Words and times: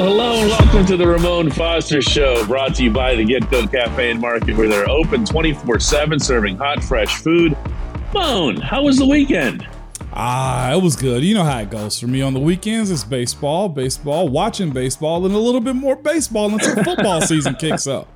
Well, 0.00 0.08
hello 0.08 0.40
and 0.40 0.48
welcome 0.48 0.86
to 0.86 0.96
the 0.96 1.06
Ramon 1.06 1.50
Foster 1.50 2.00
Show, 2.00 2.46
brought 2.46 2.74
to 2.76 2.84
you 2.84 2.90
by 2.90 3.14
the 3.14 3.22
GetGo 3.22 3.70
Cafe 3.70 4.10
and 4.10 4.18
Market, 4.18 4.56
where 4.56 4.66
they're 4.66 4.88
open 4.88 5.26
24 5.26 5.78
7, 5.78 6.18
serving 6.18 6.56
hot, 6.56 6.82
fresh 6.82 7.16
food. 7.16 7.54
Moan, 8.14 8.56
how 8.56 8.82
was 8.82 8.96
the 8.96 9.04
weekend? 9.04 9.68
Ah, 10.14 10.72
it 10.72 10.82
was 10.82 10.96
good. 10.96 11.22
You 11.22 11.34
know 11.34 11.44
how 11.44 11.58
it 11.58 11.68
goes 11.68 12.00
for 12.00 12.06
me 12.06 12.22
on 12.22 12.32
the 12.32 12.40
weekends. 12.40 12.90
It's 12.90 13.04
baseball, 13.04 13.68
baseball, 13.68 14.30
watching 14.30 14.70
baseball, 14.70 15.26
and 15.26 15.34
a 15.34 15.38
little 15.38 15.60
bit 15.60 15.76
more 15.76 15.96
baseball 15.96 16.50
until 16.50 16.82
football 16.82 17.20
season 17.26 17.56
kicks 17.56 17.86
up. 17.86 18.08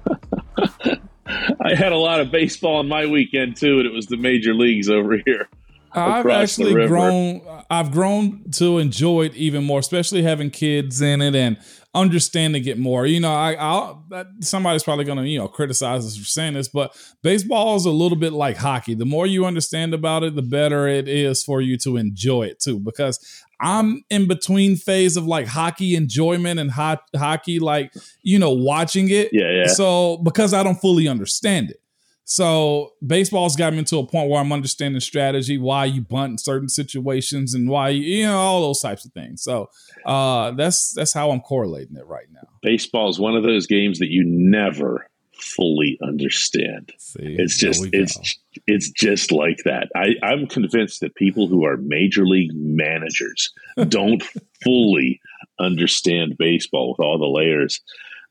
I 1.60 1.74
had 1.74 1.92
a 1.92 1.98
lot 1.98 2.18
of 2.18 2.30
baseball 2.30 2.76
on 2.76 2.88
my 2.88 3.04
weekend 3.04 3.58
too, 3.58 3.80
and 3.80 3.86
it 3.86 3.92
was 3.92 4.06
the 4.06 4.16
major 4.16 4.54
leagues 4.54 4.88
over 4.88 5.18
here. 5.26 5.50
I've 5.94 6.26
actually 6.26 6.86
grown. 6.86 7.40
I've 7.70 7.92
grown 7.92 8.50
to 8.52 8.78
enjoy 8.78 9.26
it 9.26 9.34
even 9.34 9.64
more, 9.64 9.78
especially 9.78 10.22
having 10.22 10.50
kids 10.50 11.00
in 11.00 11.22
it 11.22 11.34
and 11.34 11.56
understanding 11.94 12.66
it 12.66 12.78
more. 12.78 13.06
You 13.06 13.20
know, 13.20 13.32
I, 13.32 13.54
I'll 13.54 14.04
somebody's 14.40 14.82
probably 14.82 15.04
going 15.04 15.18
to 15.18 15.28
you 15.28 15.38
know 15.38 15.48
criticize 15.48 16.04
us 16.04 16.16
for 16.16 16.24
saying 16.24 16.54
this, 16.54 16.68
but 16.68 16.96
baseball 17.22 17.76
is 17.76 17.84
a 17.84 17.90
little 17.90 18.18
bit 18.18 18.32
like 18.32 18.56
hockey. 18.56 18.94
The 18.94 19.06
more 19.06 19.26
you 19.26 19.46
understand 19.46 19.94
about 19.94 20.22
it, 20.24 20.34
the 20.34 20.42
better 20.42 20.86
it 20.88 21.08
is 21.08 21.42
for 21.42 21.60
you 21.60 21.78
to 21.78 21.96
enjoy 21.96 22.44
it 22.44 22.60
too. 22.60 22.80
Because 22.80 23.18
I'm 23.60 24.02
in 24.10 24.26
between 24.28 24.76
phase 24.76 25.16
of 25.16 25.26
like 25.26 25.46
hockey 25.46 25.94
enjoyment 25.94 26.58
and 26.60 26.70
hot 26.70 27.02
hockey, 27.16 27.60
like 27.60 27.92
you 28.22 28.38
know, 28.38 28.50
watching 28.50 29.10
it. 29.10 29.30
Yeah, 29.32 29.50
yeah. 29.50 29.66
So 29.68 30.18
because 30.18 30.52
I 30.52 30.62
don't 30.62 30.80
fully 30.80 31.08
understand 31.08 31.70
it. 31.70 31.80
So 32.24 32.92
baseball's 33.06 33.54
got 33.54 33.74
me 33.74 33.84
to 33.84 33.98
a 33.98 34.06
point 34.06 34.30
where 34.30 34.40
I'm 34.40 34.52
understanding 34.52 35.00
strategy, 35.00 35.58
why 35.58 35.84
you 35.84 36.00
bunt 36.00 36.30
in 36.32 36.38
certain 36.38 36.68
situations, 36.70 37.52
and 37.54 37.68
why 37.68 37.90
you, 37.90 38.02
you 38.02 38.26
know 38.26 38.38
all 38.38 38.62
those 38.62 38.80
types 38.80 39.04
of 39.04 39.12
things. 39.12 39.42
So 39.42 39.68
uh, 40.06 40.52
that's 40.52 40.92
that's 40.92 41.12
how 41.12 41.30
I'm 41.30 41.40
correlating 41.40 41.96
it 41.96 42.06
right 42.06 42.26
now. 42.32 42.48
Baseball 42.62 43.10
is 43.10 43.18
one 43.18 43.36
of 43.36 43.42
those 43.42 43.66
games 43.66 43.98
that 43.98 44.08
you 44.08 44.24
never 44.24 45.06
fully 45.38 45.98
understand. 46.02 46.92
See, 46.98 47.36
it's 47.38 47.58
just 47.58 47.86
it's 47.92 48.38
it's 48.66 48.90
just 48.90 49.30
like 49.30 49.58
that. 49.64 49.88
I, 49.94 50.14
I'm 50.22 50.46
convinced 50.46 51.00
that 51.00 51.14
people 51.16 51.48
who 51.48 51.66
are 51.66 51.76
major 51.76 52.26
league 52.26 52.52
managers 52.54 53.52
don't 53.88 54.22
fully 54.64 55.20
understand 55.60 56.36
baseball 56.38 56.90
with 56.90 57.04
all 57.04 57.18
the 57.18 57.26
layers 57.26 57.80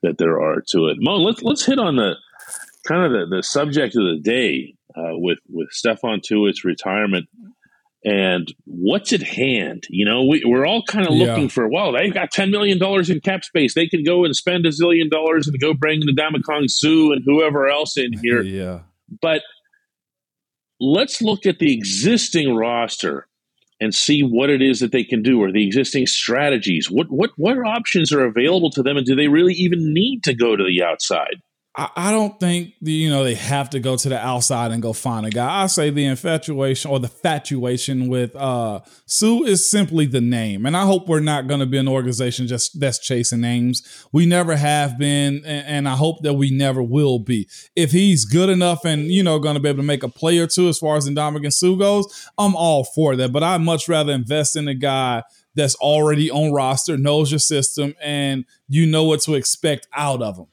that 0.01 0.17
there 0.17 0.41
are 0.41 0.61
to 0.69 0.87
it. 0.87 0.97
Mo, 0.99 1.17
let's 1.17 1.43
let's 1.43 1.65
hit 1.65 1.79
on 1.79 1.95
the 1.95 2.15
kind 2.87 3.05
of 3.05 3.29
the, 3.29 3.37
the 3.37 3.43
subject 3.43 3.95
of 3.95 4.03
the 4.03 4.19
day 4.21 4.75
uh, 4.95 5.17
with 5.17 5.39
with 5.49 5.69
Stephon 5.71 6.21
Tuitt's 6.21 6.63
retirement 6.63 7.27
and 8.05 8.53
what's 8.65 9.13
at 9.13 9.23
hand. 9.23 9.85
You 9.89 10.05
know, 10.05 10.25
we, 10.25 10.43
we're 10.45 10.65
all 10.65 10.83
kind 10.83 11.07
of 11.07 11.13
looking 11.13 11.43
yeah. 11.43 11.49
for 11.49 11.69
well, 11.69 11.93
they've 11.93 12.13
got 12.13 12.31
ten 12.31 12.51
million 12.51 12.77
dollars 12.77 13.09
in 13.09 13.21
cap 13.21 13.43
space. 13.43 13.73
They 13.73 13.87
can 13.87 14.03
go 14.03 14.25
and 14.25 14.35
spend 14.35 14.65
a 14.65 14.69
zillion 14.69 15.09
dollars 15.09 15.47
and 15.47 15.59
go 15.59 15.73
bring 15.73 16.01
the 16.01 16.13
Ndamukong 16.13 16.69
Suh 16.69 17.13
and 17.13 17.23
whoever 17.25 17.67
else 17.69 17.97
in 17.97 18.11
here. 18.21 18.41
yeah, 18.41 18.81
but 19.21 19.41
let's 20.79 21.21
look 21.21 21.45
at 21.45 21.59
the 21.59 21.73
existing 21.73 22.55
roster 22.55 23.27
and 23.79 23.93
see 23.93 24.21
what 24.21 24.49
it 24.49 24.61
is 24.61 24.79
that 24.79 24.91
they 24.91 25.03
can 25.03 25.21
do 25.21 25.41
or 25.41 25.51
the 25.51 25.65
existing 25.65 26.05
strategies. 26.07 26.89
What 26.89 27.07
what 27.09 27.31
what 27.37 27.57
options 27.57 28.11
are 28.11 28.25
available 28.25 28.69
to 28.71 28.83
them, 28.83 28.97
and 28.97 29.05
do 29.05 29.15
they 29.15 29.27
really 29.27 29.53
even 29.53 29.93
need 29.93 30.23
to 30.23 30.33
go 30.33 30.55
to 30.55 30.63
the 30.63 30.83
outside? 30.83 31.41
I, 31.75 31.89
I 31.95 32.11
don't 32.11 32.39
think 32.39 32.73
the, 32.81 32.91
you 32.91 33.09
know 33.09 33.23
they 33.23 33.33
have 33.33 33.71
to 33.71 33.79
go 33.79 33.95
to 33.97 34.09
the 34.09 34.19
outside 34.19 34.71
and 34.71 34.81
go 34.81 34.93
find 34.93 35.25
a 35.25 35.31
guy. 35.31 35.63
I 35.63 35.67
say 35.67 35.89
the 35.89 36.05
infatuation 36.05 36.91
or 36.91 36.99
the 36.99 37.07
fatuation 37.07 38.09
with 38.09 38.35
uh 38.35 38.81
Suh 39.05 39.43
is 39.43 39.69
simply 39.69 40.05
the 40.05 40.21
name, 40.21 40.65
and 40.65 40.77
I 40.77 40.85
hope 40.85 41.07
we're 41.07 41.19
not 41.19 41.47
going 41.47 41.61
to 41.61 41.65
be 41.65 41.79
an 41.79 41.87
organization 41.87 42.47
just 42.47 42.79
that's 42.79 42.99
chasing 42.99 43.41
names. 43.41 44.05
We 44.11 44.25
never 44.27 44.55
have 44.55 44.99
been, 44.99 45.43
and, 45.45 45.67
and 45.67 45.89
I 45.89 45.95
hope 45.95 46.21
that 46.21 46.35
we 46.35 46.51
never 46.51 46.83
will 46.83 47.17
be. 47.17 47.49
If 47.75 47.91
he's 47.91 48.25
good 48.25 48.49
enough 48.49 48.85
and 48.85 49.07
you 49.07 49.23
know 49.23 49.39
going 49.39 49.55
to 49.55 49.61
be 49.61 49.69
able 49.69 49.81
to 49.81 49.87
make 49.87 50.03
a 50.03 50.09
play 50.09 50.37
or 50.37 50.47
two 50.47 50.69
as 50.69 50.77
far 50.77 50.97
as 50.97 51.09
Ndamukong 51.09 51.51
Suh 51.51 51.75
goes, 51.75 52.29
I'm 52.37 52.55
all 52.55 52.83
for 52.83 53.15
that. 53.15 53.31
But 53.31 53.41
I'd 53.41 53.61
much 53.61 53.89
rather 53.89 54.13
invest 54.13 54.55
in 54.55 54.67
a 54.67 54.75
guy 54.75 55.23
that's 55.55 55.75
already 55.75 56.29
on 56.29 56.51
roster, 56.51 56.97
knows 56.97 57.31
your 57.31 57.39
system, 57.39 57.95
and 57.99 58.45
you 58.67 58.85
know 58.85 59.05
what 59.05 59.21
to 59.21 59.33
expect 59.33 59.87
out 59.95 60.21
of 60.21 60.37
him 60.37 60.47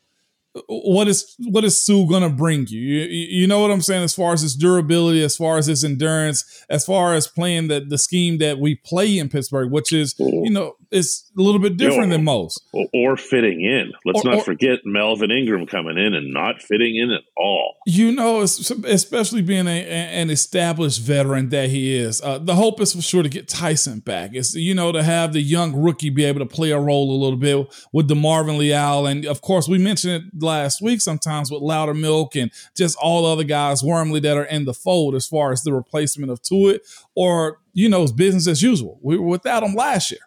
what 0.68 1.08
is 1.08 1.34
what 1.38 1.64
is 1.64 1.84
Suh 1.84 2.04
gonna 2.04 2.30
bring 2.30 2.66
you? 2.68 2.80
you? 2.80 3.40
You 3.40 3.46
know 3.46 3.60
what 3.60 3.70
I'm 3.70 3.80
saying 3.80 4.04
as 4.04 4.14
far 4.14 4.32
as 4.32 4.42
his 4.42 4.54
durability, 4.54 5.22
as 5.22 5.36
far 5.36 5.58
as 5.58 5.66
his 5.66 5.84
endurance, 5.84 6.64
as 6.68 6.84
far 6.84 7.14
as 7.14 7.26
playing 7.26 7.68
the 7.68 7.80
the 7.80 7.98
scheme 7.98 8.38
that 8.38 8.58
we 8.58 8.76
play 8.76 9.18
in 9.18 9.28
Pittsburgh, 9.28 9.70
which 9.70 9.92
is 9.92 10.14
you 10.18 10.50
know 10.50 10.76
it's 10.90 11.30
a 11.38 11.40
little 11.40 11.60
bit 11.60 11.76
different 11.76 12.02
you 12.02 12.06
know, 12.08 12.16
than 12.16 12.24
most, 12.24 12.62
or, 12.72 12.86
or, 12.92 13.16
fitting 13.16 13.60
in. 13.60 13.92
Let's 14.04 14.24
or, 14.24 14.30
not 14.30 14.38
or, 14.38 14.44
forget 14.44 14.80
Melvin 14.84 15.30
Ingram 15.30 15.66
coming 15.66 15.96
in 15.96 16.14
and 16.14 16.32
not 16.32 16.60
fitting 16.60 16.96
in 16.96 17.10
at 17.10 17.22
all. 17.36 17.76
You 17.86 18.12
know, 18.12 18.40
especially 18.40 19.42
being 19.42 19.68
a, 19.68 19.86
an 19.86 20.30
established 20.30 21.00
veteran 21.00 21.50
that 21.50 21.70
he 21.70 21.94
is. 21.94 22.20
Uh, 22.20 22.38
the 22.38 22.56
hope 22.56 22.80
is 22.80 22.92
for 22.94 23.02
sure 23.02 23.22
to 23.22 23.28
get 23.28 23.48
Tyson 23.48 24.00
back. 24.00 24.30
It's 24.34 24.54
you 24.54 24.74
know 24.74 24.92
to 24.92 25.02
have 25.02 25.32
the 25.32 25.40
young 25.40 25.74
rookie 25.74 26.10
be 26.10 26.24
able 26.24 26.40
to 26.40 26.46
play 26.46 26.70
a 26.70 26.80
role 26.80 27.10
a 27.10 27.18
little 27.22 27.38
bit 27.38 27.72
with 27.92 28.08
DeMarvin 28.08 28.58
Leal, 28.58 29.06
and 29.06 29.24
of 29.26 29.40
course 29.40 29.68
we 29.68 29.78
mentioned 29.78 30.24
it 30.24 30.38
last 30.50 30.82
week 30.82 31.00
sometimes 31.00 31.50
with 31.50 31.62
Loudermilk 31.62 32.40
and 32.40 32.50
just 32.76 32.96
all 32.98 33.22
the 33.22 33.28
other 33.28 33.44
guys, 33.44 33.82
Wormley, 33.82 34.20
that 34.20 34.36
are 34.36 34.44
in 34.44 34.64
the 34.64 34.74
fold 34.74 35.14
as 35.14 35.26
far 35.26 35.52
as 35.52 35.62
the 35.62 35.72
replacement 35.72 36.30
of 36.30 36.42
Tuitt 36.42 36.80
or, 37.14 37.58
you 37.72 37.88
know, 37.88 38.06
business 38.08 38.48
as 38.48 38.62
usual. 38.62 38.98
We 39.02 39.16
were 39.16 39.26
without 39.26 39.62
him 39.62 39.74
last 39.74 40.10
year. 40.10 40.20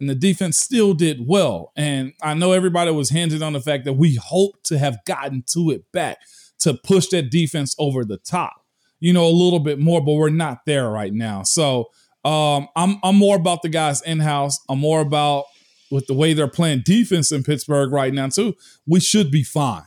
And 0.00 0.10
the 0.10 0.14
defense 0.14 0.58
still 0.58 0.92
did 0.92 1.26
well. 1.26 1.72
And 1.76 2.12
I 2.20 2.34
know 2.34 2.52
everybody 2.52 2.90
was 2.90 3.10
hinted 3.10 3.42
on 3.42 3.52
the 3.52 3.60
fact 3.60 3.84
that 3.84 3.92
we 3.92 4.16
hope 4.16 4.62
to 4.64 4.78
have 4.78 4.98
gotten 5.06 5.42
Tuitt 5.42 5.84
back 5.92 6.18
to 6.58 6.74
push 6.74 7.08
that 7.08 7.30
defense 7.30 7.76
over 7.78 8.04
the 8.04 8.18
top, 8.18 8.64
you 8.98 9.12
know, 9.12 9.24
a 9.24 9.30
little 9.30 9.60
bit 9.60 9.78
more, 9.78 10.04
but 10.04 10.14
we're 10.14 10.30
not 10.30 10.66
there 10.66 10.90
right 10.90 11.12
now. 11.12 11.42
So 11.42 11.90
um, 12.24 12.68
I'm 12.74 12.98
I'm 13.02 13.16
more 13.16 13.36
about 13.36 13.62
the 13.62 13.68
guys 13.68 14.00
in 14.02 14.18
house. 14.18 14.58
I'm 14.68 14.78
more 14.78 15.00
about 15.00 15.44
with 15.90 16.06
the 16.06 16.14
way 16.14 16.32
they're 16.32 16.48
playing 16.48 16.82
defense 16.84 17.32
in 17.32 17.42
Pittsburgh 17.42 17.92
right 17.92 18.12
now, 18.12 18.28
too, 18.28 18.54
we 18.86 19.00
should 19.00 19.30
be 19.30 19.42
fine. 19.42 19.84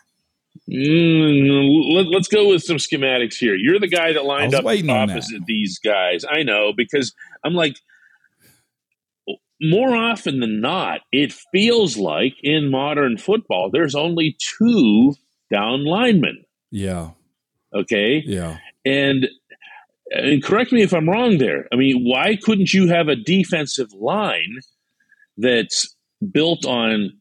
Mm, 0.69 1.93
let, 1.93 2.19
us 2.19 2.27
go 2.27 2.49
with 2.49 2.63
some 2.63 2.77
schematics 2.77 3.35
here. 3.35 3.55
You're 3.55 3.79
the 3.79 3.87
guy 3.87 4.13
that 4.13 4.25
lined 4.25 4.53
up 4.53 4.65
opposite 4.65 5.45
these 5.45 5.79
guys. 5.79 6.25
I 6.29 6.43
know 6.43 6.73
because 6.75 7.13
I'm 7.43 7.53
like, 7.53 7.77
more 9.61 9.95
often 9.95 10.39
than 10.39 10.61
not, 10.61 11.01
it 11.11 11.33
feels 11.51 11.97
like 11.97 12.33
in 12.43 12.69
modern 12.69 13.17
football, 13.17 13.69
there's 13.71 13.95
only 13.95 14.37
two 14.59 15.15
down 15.51 15.85
linemen. 15.85 16.43
Yeah. 16.69 17.11
Okay. 17.73 18.21
Yeah. 18.25 18.57
And 18.85 19.27
and 20.09 20.43
correct 20.43 20.71
me 20.71 20.83
if 20.83 20.93
I'm 20.93 21.09
wrong 21.09 21.37
there. 21.37 21.67
I 21.71 21.75
mean, 21.75 22.05
why 22.05 22.37
couldn't 22.41 22.73
you 22.73 22.87
have 22.87 23.07
a 23.07 23.15
defensive 23.15 23.91
line 23.93 24.59
that's 25.37 25.95
built 26.31 26.65
on 26.65 27.11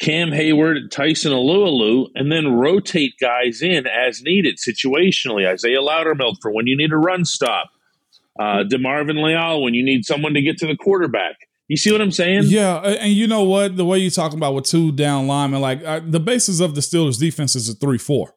Cam 0.00 0.30
Hayward, 0.30 0.76
and 0.76 0.92
Tyson 0.92 1.32
Alualu, 1.32 2.06
and 2.14 2.30
then 2.30 2.52
rotate 2.52 3.14
guys 3.20 3.62
in 3.62 3.86
as 3.86 4.22
needed 4.22 4.58
situationally. 4.58 5.46
Isaiah 5.46 5.80
Loudermilk 5.80 6.36
for 6.40 6.52
when 6.52 6.66
you 6.66 6.76
need 6.76 6.92
a 6.92 6.96
run 6.96 7.24
stop. 7.24 7.70
Uh, 8.38 8.62
DeMarvin 8.62 9.20
Leal 9.22 9.62
when 9.62 9.74
you 9.74 9.84
need 9.84 10.04
someone 10.04 10.34
to 10.34 10.40
get 10.40 10.58
to 10.58 10.66
the 10.66 10.76
quarterback. 10.76 11.34
You 11.66 11.76
see 11.76 11.90
what 11.90 12.00
I'm 12.00 12.12
saying? 12.12 12.44
Yeah, 12.46 12.76
and 12.78 13.12
you 13.12 13.26
know 13.26 13.42
what? 13.42 13.76
The 13.76 13.84
way 13.84 13.98
you're 13.98 14.10
talking 14.10 14.38
about 14.38 14.54
with 14.54 14.64
two 14.64 14.92
down 14.92 15.26
linemen, 15.26 15.60
like 15.60 15.84
uh, 15.84 16.00
the 16.02 16.20
basis 16.20 16.60
of 16.60 16.74
the 16.74 16.80
Steelers' 16.80 17.18
defense 17.18 17.56
is 17.56 17.68
a 17.68 17.74
three-four. 17.74 18.34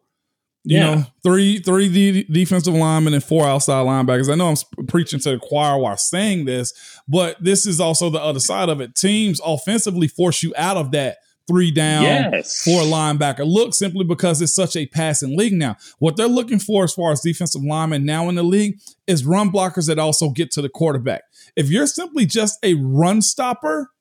You 0.63 0.78
yeah. 0.78 0.96
know, 0.96 1.06
three 1.24 1.60
three 1.60 1.90
de- 1.90 2.24
defensive 2.25 2.74
linemen 2.74 3.16
and 3.16 3.24
four 3.24 3.48
outside 3.48 3.86
linebackers. 3.86 4.31
I 4.31 4.36
know 4.36 4.50
I'm 4.50 4.86
preaching 4.88 5.19
to 5.22 5.31
the 5.31 5.40
choir 5.40 5.78
while 5.80 5.98
saying 5.98 6.46
this, 6.46 7.02
but 7.08 7.44
this 7.44 7.66
is 7.66 7.80
also 7.80 8.10
the 8.10 8.22
other 8.22 8.40
side 8.40 8.69
of 8.69 8.80
it. 8.80 8.96
Teams 8.96 9.42
offensively 9.44 10.08
force 10.08 10.44
you 10.44 10.54
out 10.56 10.78
of 10.78 10.92
that 10.92 11.18
three 11.48 11.72
down, 11.72 12.04
yes. 12.04 12.63
four 12.63 12.81
linebacker 12.84 13.46
look 13.46 13.74
simply 13.74 14.06
because 14.06 14.42
it's 14.42 14.54
such 14.54 14.75
a 14.75 14.86
passing 14.86 15.38
league 15.38 15.54
now. 15.54 15.75
What 16.00 16.16
they're 16.16 16.28
looking 16.28 16.60
for 16.60 16.84
as 16.84 16.94
far 16.94 17.12
as 17.12 17.22
defensive 17.22 17.63
linemen 17.63 18.06
now 18.06 18.30
in 18.30 18.36
the 18.36 18.44
league 18.44 18.80
is 19.08 19.25
run 19.25 19.52
blockers 19.52 19.88
that 19.88 20.00
also 20.00 20.30
get 20.30 20.52
to 20.52 20.62
the 20.62 20.69
quarterback. 20.69 21.24
If 21.56 21.69
you're 21.69 21.88
simply 21.88 22.25
just 22.25 22.60
a 22.63 22.75
run 22.75 23.22
stopper, 23.22 23.92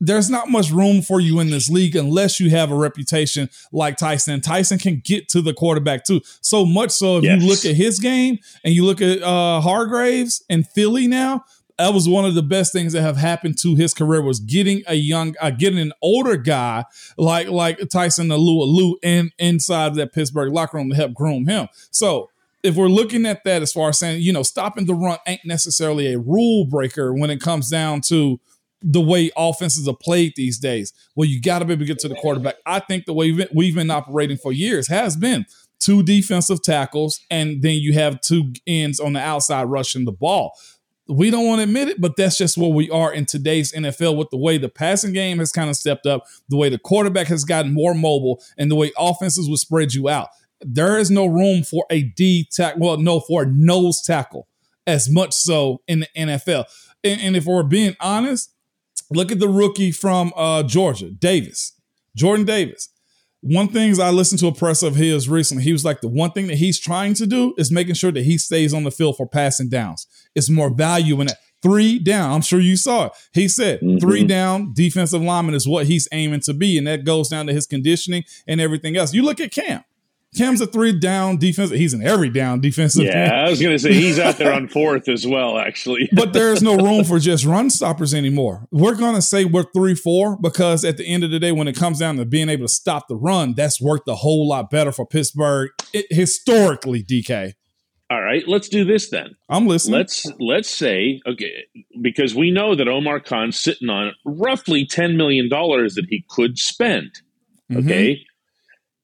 there's 0.00 0.28
not 0.28 0.50
much 0.50 0.70
room 0.70 1.02
for 1.02 1.20
you 1.20 1.40
in 1.40 1.50
this 1.50 1.70
league 1.70 1.96
unless 1.96 2.38
you 2.40 2.50
have 2.50 2.70
a 2.70 2.76
reputation 2.76 3.48
like 3.72 3.96
Tyson. 3.96 4.40
Tyson 4.40 4.78
can 4.78 5.00
get 5.04 5.28
to 5.30 5.40
the 5.40 5.54
quarterback 5.54 6.04
too. 6.04 6.20
So 6.40 6.66
much 6.66 6.90
so 6.90 7.18
if 7.18 7.24
yes. 7.24 7.40
you 7.40 7.48
look 7.48 7.64
at 7.64 7.76
his 7.76 7.98
game 7.98 8.38
and 8.64 8.74
you 8.74 8.84
look 8.84 9.00
at 9.00 9.22
uh 9.22 9.60
Hargreaves 9.60 10.44
and 10.50 10.66
Philly 10.68 11.06
now, 11.06 11.44
that 11.78 11.92
was 11.92 12.08
one 12.08 12.24
of 12.24 12.34
the 12.34 12.42
best 12.42 12.72
things 12.72 12.92
that 12.94 13.02
have 13.02 13.16
happened 13.16 13.58
to 13.58 13.74
his 13.74 13.92
career 13.92 14.22
was 14.22 14.40
getting 14.40 14.82
a 14.86 14.94
young, 14.94 15.34
uh, 15.40 15.50
getting 15.50 15.78
an 15.78 15.92
older 16.00 16.36
guy 16.36 16.84
like 17.18 17.48
like 17.48 17.78
Tyson 17.90 18.28
Alualu 18.28 18.94
in 19.02 19.30
inside 19.38 19.94
that 19.94 20.12
Pittsburgh 20.12 20.52
locker 20.52 20.78
room 20.78 20.90
to 20.90 20.96
help 20.96 21.14
groom 21.14 21.46
him. 21.46 21.68
So 21.90 22.30
if 22.62 22.74
we're 22.74 22.88
looking 22.88 23.26
at 23.26 23.44
that 23.44 23.62
as 23.62 23.72
far 23.72 23.90
as 23.90 23.98
saying, 23.98 24.22
you 24.22 24.32
know, 24.32 24.42
stopping 24.42 24.86
the 24.86 24.94
run 24.94 25.18
ain't 25.26 25.44
necessarily 25.44 26.12
a 26.12 26.18
rule 26.18 26.64
breaker 26.64 27.14
when 27.14 27.30
it 27.30 27.40
comes 27.40 27.70
down 27.70 28.00
to 28.02 28.40
the 28.88 29.00
way 29.00 29.32
offenses 29.36 29.88
are 29.88 29.96
played 30.00 30.32
these 30.36 30.58
days. 30.58 30.92
Well, 31.16 31.28
you 31.28 31.40
got 31.40 31.58
to 31.58 31.64
be 31.64 31.72
able 31.72 31.80
to 31.80 31.86
get 31.86 31.98
to 32.00 32.08
the 32.08 32.14
quarterback. 32.14 32.54
I 32.64 32.78
think 32.78 33.04
the 33.04 33.12
way 33.12 33.32
we've 33.52 33.74
been, 33.74 33.90
operating 33.90 34.36
for 34.36 34.52
years 34.52 34.88
has 34.88 35.16
been 35.16 35.46
two 35.80 36.02
defensive 36.02 36.62
tackles, 36.62 37.20
and 37.30 37.62
then 37.62 37.76
you 37.76 37.92
have 37.94 38.20
two 38.20 38.52
ends 38.66 39.00
on 39.00 39.12
the 39.12 39.20
outside 39.20 39.64
rushing 39.64 40.04
the 40.04 40.12
ball. 40.12 40.52
We 41.08 41.30
don't 41.30 41.46
want 41.46 41.60
to 41.60 41.64
admit 41.64 41.88
it, 41.88 42.00
but 42.00 42.16
that's 42.16 42.38
just 42.38 42.56
where 42.56 42.70
we 42.70 42.90
are 42.90 43.12
in 43.12 43.26
today's 43.26 43.72
NFL 43.72 44.16
with 44.16 44.30
the 44.30 44.38
way 44.38 44.58
the 44.58 44.68
passing 44.68 45.12
game 45.12 45.38
has 45.38 45.52
kind 45.52 45.70
of 45.70 45.76
stepped 45.76 46.06
up, 46.06 46.24
the 46.48 46.56
way 46.56 46.68
the 46.68 46.78
quarterback 46.78 47.26
has 47.28 47.44
gotten 47.44 47.72
more 47.72 47.94
mobile, 47.94 48.42
and 48.56 48.70
the 48.70 48.76
way 48.76 48.92
offenses 48.98 49.48
will 49.48 49.56
spread 49.56 49.94
you 49.94 50.08
out. 50.08 50.28
There 50.60 50.98
is 50.98 51.10
no 51.10 51.26
room 51.26 51.62
for 51.62 51.86
a 51.90 52.02
D 52.02 52.48
tackle, 52.52 52.80
well, 52.80 52.96
no, 52.98 53.20
for 53.20 53.42
a 53.42 53.46
nose 53.46 54.02
tackle 54.02 54.48
as 54.86 55.10
much 55.10 55.32
so 55.32 55.82
in 55.86 56.00
the 56.00 56.08
NFL. 56.16 56.64
And, 57.04 57.20
and, 57.20 57.36
if 57.36 57.46
we're 57.46 57.62
being 57.62 57.94
honest, 58.00 58.52
look 59.10 59.32
at 59.32 59.38
the 59.38 59.48
rookie 59.48 59.92
from 59.92 60.32
uh, 60.36 60.62
Georgia, 60.62 61.10
Davis, 61.10 61.72
Jordan 62.14 62.46
Davis 62.46 62.90
one 63.46 63.68
things 63.68 63.98
I 63.98 64.10
listened 64.10 64.40
to 64.40 64.48
a 64.48 64.54
press 64.54 64.82
of 64.82 64.96
his 64.96 65.28
recently, 65.28 65.62
he 65.62 65.72
was 65.72 65.84
like, 65.84 66.00
the 66.00 66.08
one 66.08 66.32
thing 66.32 66.48
that 66.48 66.56
he's 66.56 66.80
trying 66.80 67.14
to 67.14 67.26
do 67.26 67.54
is 67.56 67.70
making 67.70 67.94
sure 67.94 68.10
that 68.10 68.24
he 68.24 68.38
stays 68.38 68.74
on 68.74 68.82
the 68.82 68.90
field 68.90 69.16
for 69.16 69.26
passing 69.26 69.68
downs. 69.68 70.06
It's 70.34 70.50
more 70.50 70.74
value 70.74 71.20
in 71.20 71.28
that. 71.28 71.38
Three 71.62 71.98
down. 71.98 72.32
I'm 72.32 72.42
sure 72.42 72.60
you 72.60 72.76
saw 72.76 73.06
it. 73.06 73.12
He 73.32 73.48
said 73.48 73.80
mm-hmm. 73.80 73.98
three 73.98 74.24
down 74.24 74.72
defensive 74.74 75.22
lineman 75.22 75.54
is 75.54 75.66
what 75.66 75.86
he's 75.86 76.06
aiming 76.12 76.40
to 76.40 76.54
be. 76.54 76.76
And 76.76 76.86
that 76.86 77.04
goes 77.04 77.28
down 77.28 77.46
to 77.46 77.52
his 77.52 77.66
conditioning 77.66 78.24
and 78.46 78.60
everything 78.60 78.96
else. 78.96 79.14
You 79.14 79.22
look 79.22 79.40
at 79.40 79.52
Cam. 79.52 79.82
Cam's 80.36 80.60
a 80.60 80.66
three 80.66 80.92
down 80.92 81.38
defense. 81.38 81.70
He's 81.70 81.94
an 81.94 82.02
every 82.02 82.28
down 82.28 82.60
defensive. 82.60 83.04
Yeah, 83.04 83.44
I 83.46 83.48
was 83.48 83.60
going 83.60 83.74
to 83.74 83.78
say 83.78 83.94
he's 83.94 84.18
out 84.18 84.36
there 84.36 84.52
on 84.52 84.68
fourth 84.68 85.08
as 85.08 85.26
well, 85.26 85.58
actually. 85.58 86.08
but 86.12 86.32
there's 86.32 86.62
no 86.62 86.76
room 86.76 87.04
for 87.04 87.18
just 87.18 87.44
run 87.44 87.70
stoppers 87.70 88.12
anymore. 88.12 88.66
We're 88.70 88.94
going 88.94 89.14
to 89.14 89.22
say 89.22 89.44
we're 89.44 89.64
three 89.74 89.94
four 89.94 90.36
because 90.36 90.84
at 90.84 90.98
the 90.98 91.06
end 91.06 91.24
of 91.24 91.30
the 91.30 91.38
day, 91.38 91.52
when 91.52 91.68
it 91.68 91.76
comes 91.76 92.00
down 92.00 92.16
to 92.16 92.24
being 92.24 92.48
able 92.48 92.66
to 92.66 92.72
stop 92.72 93.08
the 93.08 93.16
run, 93.16 93.54
that's 93.54 93.80
worked 93.80 94.08
a 94.08 94.16
whole 94.16 94.46
lot 94.46 94.70
better 94.70 94.92
for 94.92 95.06
Pittsburgh 95.06 95.70
it, 95.92 96.06
historically. 96.10 97.02
DK. 97.02 97.54
All 98.08 98.22
right, 98.22 98.46
let's 98.46 98.68
do 98.68 98.84
this 98.84 99.10
then. 99.10 99.34
I'm 99.48 99.66
listening. 99.66 99.98
Let's 99.98 100.26
let's 100.38 100.70
say 100.70 101.20
okay, 101.26 101.64
because 102.02 102.34
we 102.34 102.50
know 102.50 102.74
that 102.74 102.88
Omar 102.88 103.20
Khan's 103.20 103.58
sitting 103.58 103.88
on 103.88 104.12
roughly 104.24 104.84
ten 104.86 105.16
million 105.16 105.48
dollars 105.48 105.94
that 105.94 106.06
he 106.10 106.24
could 106.28 106.58
spend. 106.58 107.12
Mm-hmm. 107.70 107.86
Okay 107.88 108.20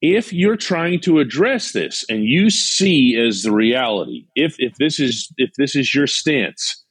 if 0.03 0.33
you're 0.33 0.57
trying 0.57 1.01
to 1.01 1.21
address 1.21 1.71
this 1.71 2.05
and 2.09 2.25
you 2.25 2.51
see 2.51 3.17
as 3.17 3.43
the 3.43 3.53
reality, 3.53 4.27
if 4.35 4.57
if 4.59 4.75
this 4.75 4.99
is 4.99 5.33
if 5.39 5.53
this 5.57 5.77
is 5.77 5.95
your 5.95 6.09
stance, 6.09 6.85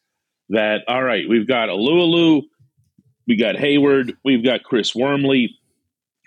that 0.50 0.80
all 0.88 1.04
right, 1.04 1.28
we've 1.30 1.48
got 1.48 1.68
Alualu, 1.68 2.44
we 3.28 3.36
got 3.36 3.58
Hayward, 3.58 4.14
we've 4.24 4.44
got 4.44 4.64
Chris 4.64 4.96
Wormley, 4.96 5.50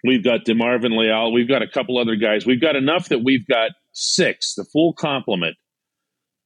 we've 0.04 0.22
got 0.22 0.44
Demarvin 0.44 0.96
Leal, 0.96 1.32
we've 1.32 1.48
got 1.48 1.62
a 1.62 1.69
couple 1.69 1.98
other 1.98 2.16
guys. 2.16 2.44
We've 2.44 2.60
got 2.60 2.76
enough 2.76 3.08
that 3.08 3.25
we've 3.25 3.46
got 3.46 3.70
six, 3.92 4.54
the 4.54 4.64
full 4.64 4.92
complement 4.92 5.56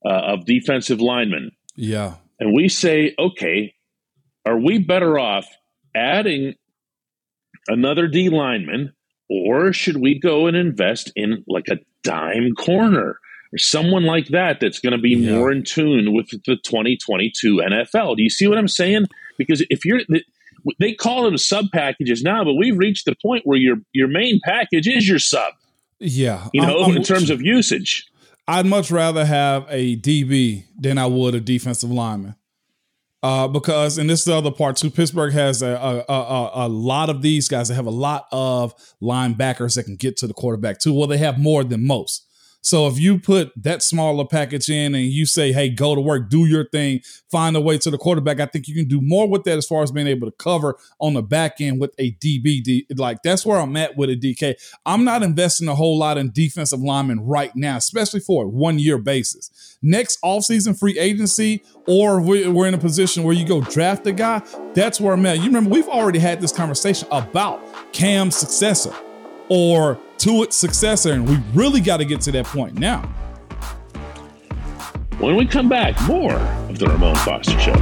uh, 0.07 0.35
of 0.35 0.47
defensive 0.47 1.01
linemen. 1.01 1.51
Yeah, 1.75 2.15
and 2.39 2.55
we 2.55 2.69
say, 2.69 3.13
okay, 3.19 3.75
are 4.47 4.59
we 4.59 4.79
better 4.79 5.19
off 5.19 5.49
adding 5.97 6.55
another 7.67 8.07
D 8.07 8.29
lineman? 8.29 8.93
Or 9.31 9.73
should 9.73 9.99
we 9.99 10.19
go 10.19 10.47
and 10.47 10.57
invest 10.57 11.13
in 11.15 11.45
like 11.47 11.69
a 11.69 11.79
dime 12.03 12.55
corner 12.55 13.19
or 13.53 13.59
someone 13.59 14.05
like 14.05 14.29
that 14.29 14.61
that's 14.61 14.79
going 14.79 14.93
to 14.93 14.99
be 14.99 15.11
yeah. 15.11 15.33
more 15.33 15.53
in 15.53 15.65
tune 15.65 16.15
with 16.15 16.31
the 16.31 16.57
2022 16.65 17.57
NFL? 17.57 18.17
Do 18.17 18.23
you 18.23 18.31
see 18.31 18.47
what 18.47 18.59
I'm 18.59 18.69
saying? 18.69 19.07
Because 19.37 19.65
if 19.71 19.85
you're, 19.85 20.01
they 20.79 20.95
call 20.95 21.25
them 21.25 21.37
sub 21.39 21.67
packages 21.73 22.23
now, 22.23 22.45
but 22.45 22.55
we've 22.55 22.77
reached 22.77 23.05
the 23.05 23.15
point 23.23 23.47
where 23.47 23.59
your 23.59 23.77
your 23.93 24.09
main 24.09 24.41
package 24.45 24.89
is 24.89 25.09
your 25.09 25.19
sub. 25.19 25.53
Yeah, 25.99 26.49
you 26.53 26.63
know, 26.63 26.85
I'm, 26.85 26.91
I'm, 26.91 26.97
in 26.97 27.03
terms 27.03 27.31
of 27.31 27.43
usage. 27.43 28.07
I'd 28.47 28.67
much 28.67 28.91
rather 28.91 29.27
have 29.27 29.67
a 29.69 29.97
DB 29.97 30.65
than 30.79 30.97
I 30.97 31.07
would 31.07 31.35
a 31.35 31.41
defensive 31.41 31.91
lineman. 31.91 32.35
Uh, 33.21 33.49
because 33.49 33.99
and 33.99 34.09
this 34.09 34.21
is 34.21 34.27
the 34.27 34.35
other 34.35 34.53
part 34.53 34.77
too. 34.77 34.91
Pittsburgh 34.91 35.33
has 35.33 35.61
a, 35.61 35.71
a, 35.71 36.13
a, 36.13 36.51
a 36.67 36.69
lot 36.69 37.11
of 37.11 37.21
these 37.21 37.49
guys 37.49 37.67
that 37.69 37.75
have 37.75 37.87
a 37.87 37.91
lot 37.91 38.27
of 38.31 38.75
linebackers 39.03 39.75
that 39.75 39.85
can 39.85 39.97
get 39.97 40.17
to 40.19 40.29
the 40.29 40.35
quarterback 40.35 40.79
too. 40.79 40.95
Well, 40.95 41.09
they 41.09 41.19
have 41.19 41.39
more 41.39 41.65
than 41.65 41.85
most. 41.85 42.28
So 42.61 42.87
if 42.89 42.99
you 42.99 43.19
put 43.19 43.53
that 43.57 43.83
smaller 43.83 44.27
package 44.27 44.69
in 44.69 44.95
and 44.95 45.05
you 45.05 45.27
say, 45.27 45.53
hey, 45.53 45.71
go 45.71 45.95
to 45.95 46.01
work, 46.01 46.29
do 46.29 46.45
your 46.45 46.69
thing, 46.69 47.01
find 47.31 47.57
a 47.57 47.61
way 47.61 47.79
to 47.79 47.91
the 47.91 47.99
quarterback, 47.99 48.41
I 48.41 48.47
think 48.47 48.67
you 48.69 48.75
can 48.75 48.89
do 48.89 49.01
more 49.01 49.29
with 49.29 49.45
that 49.45 49.57
as 49.57 49.67
far 49.67 49.83
as 49.83 49.93
being 49.93 50.07
able 50.07 50.31
to 50.31 50.37
cover 50.37 50.77
on 51.01 51.15
the 51.15 51.23
back 51.23 51.61
end 51.61 51.81
with 51.81 51.95
a 51.99 52.13
DB. 52.13 52.85
Like 52.99 53.23
that's 53.23 53.47
where 53.47 53.59
I'm 53.59 53.77
at 53.77 53.97
with 53.97 54.11
a 54.11 54.17
DK. 54.17 54.55
I'm 54.85 55.05
not 55.05 55.23
investing 55.23 55.69
a 55.69 55.75
whole 55.75 55.99
lot 55.99 56.19
in 56.19 56.31
defensive 56.31 56.81
linemen 56.81 57.21
right 57.21 57.55
now, 57.55 57.77
especially 57.77 58.21
for 58.21 58.45
a 58.45 58.49
one 58.49 58.79
year 58.79 58.99
basis. 58.99 59.79
Next 59.81 60.21
offseason 60.23 60.79
free 60.79 60.99
agency, 60.99 61.63
or 61.87 62.21
we're 62.21 62.67
in 62.67 62.75
a 62.75 62.79
position 62.79 63.23
where 63.23 63.35
you 63.35 63.47
go 63.47 63.61
draft 63.61 64.07
a 64.09 64.13
guy, 64.13 64.43
that's 64.75 65.01
where 65.01 65.15
I'm 65.15 65.25
at. 65.27 65.39
You 65.39 65.45
remember, 65.45 65.71
we've 65.71 65.89
already 65.89 66.19
had 66.19 66.41
this 66.41 66.53
conversation 66.53 67.07
about 67.13 67.93
Cam's 67.93 68.37
successor 68.37 68.93
or 69.49 69.99
Tuitt's 70.19 70.57
successor. 70.57 71.13
And 71.13 71.29
we 71.29 71.39
really 71.55 71.81
got 71.81 71.99
to 71.99 72.05
get 72.05 72.21
to 72.23 72.33
that 72.33 72.47
point 72.47 72.79
now. 72.79 73.03
When 75.19 75.37
we 75.37 75.47
come 75.47 75.69
back, 75.69 76.01
more 76.07 76.35
of 76.35 76.79
the 76.79 76.87
Ramon 76.87 77.17
Foster 77.17 77.59
Show. 77.59 77.73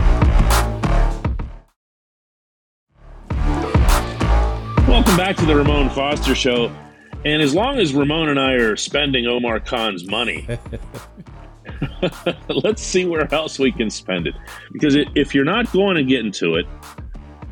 Welcome 4.88 5.16
back 5.16 5.37
to 5.37 5.44
the 5.44 5.54
Ramon 5.54 5.90
Foster 5.90 6.35
Show. 6.35 6.73
And 7.25 7.42
as 7.42 7.54
long 7.54 7.78
as 7.78 7.92
Ramon 7.92 8.28
and 8.28 8.38
I 8.38 8.52
are 8.52 8.76
spending 8.76 9.26
Omar 9.26 9.61
Khan's 9.61 10.06
money, 10.06 10.46
let's 12.49 12.82
see 12.82 13.04
where 13.04 13.32
else 13.35 13.58
we 13.58 13.73
can 13.73 13.90
spend 13.90 14.26
it. 14.26 14.35
Because 14.73 14.96
if 15.14 15.35
you're 15.35 15.44
not 15.44 15.70
going 15.73 15.96
and 15.96 16.08
getting 16.08 16.32
to 16.32 16.54
it, 16.54 16.66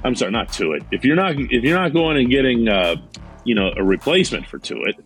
I'm 0.04 0.14
sorry, 0.14 0.30
not 0.30 0.52
to 0.54 0.72
it. 0.72 0.82
If 0.92 1.04
you're 1.04 1.16
not 1.16 1.34
if 1.36 1.64
you're 1.64 1.78
not 1.78 1.92
going 1.92 2.18
and 2.18 2.30
getting 2.30 2.68
uh, 2.68 2.96
you 3.44 3.54
know, 3.54 3.70
a 3.76 3.82
replacement 3.82 4.46
for 4.46 4.58
Tuitt, 4.58 4.98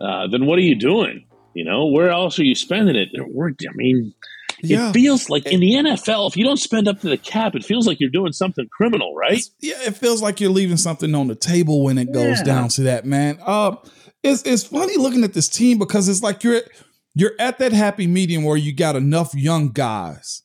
uh, 0.00 0.28
then 0.28 0.46
what 0.46 0.58
are 0.58 0.62
you 0.62 0.74
doing? 0.74 1.26
You 1.54 1.64
know, 1.64 1.86
where 1.86 2.10
else 2.10 2.38
are 2.38 2.44
you 2.44 2.54
spending 2.54 2.96
it? 2.96 3.08
We're, 3.14 3.50
I 3.50 3.74
mean, 3.74 4.14
yeah. 4.62 4.88
it 4.88 4.92
feels 4.92 5.28
like 5.28 5.46
in 5.46 5.60
the 5.60 5.72
NFL, 5.72 6.30
if 6.30 6.36
you 6.36 6.44
don't 6.44 6.58
spend 6.58 6.88
up 6.88 7.00
to 7.00 7.08
the 7.08 7.18
cap, 7.18 7.54
it 7.54 7.64
feels 7.64 7.86
like 7.86 8.00
you're 8.00 8.10
doing 8.10 8.32
something 8.32 8.68
criminal, 8.68 9.14
right? 9.14 9.38
It's, 9.38 9.50
yeah, 9.60 9.82
it 9.82 9.96
feels 9.96 10.22
like 10.22 10.40
you're 10.40 10.50
leaving 10.50 10.76
something 10.76 11.14
on 11.14 11.28
the 11.28 11.34
table 11.34 11.84
when 11.84 11.98
it 11.98 12.12
goes 12.12 12.38
yeah. 12.38 12.44
down 12.44 12.68
to 12.70 12.82
that, 12.82 13.04
man. 13.04 13.38
Uh, 13.44 13.76
it's 14.22 14.42
it's 14.42 14.64
funny 14.64 14.96
looking 14.96 15.24
at 15.24 15.34
this 15.34 15.48
team 15.48 15.78
because 15.78 16.08
it's 16.08 16.22
like 16.22 16.44
you're 16.44 16.62
you're 17.14 17.32
at 17.38 17.58
that 17.58 17.72
happy 17.72 18.06
medium 18.06 18.44
where 18.44 18.56
you 18.56 18.72
got 18.72 18.94
enough 18.96 19.34
young 19.34 19.70
guys 19.70 20.42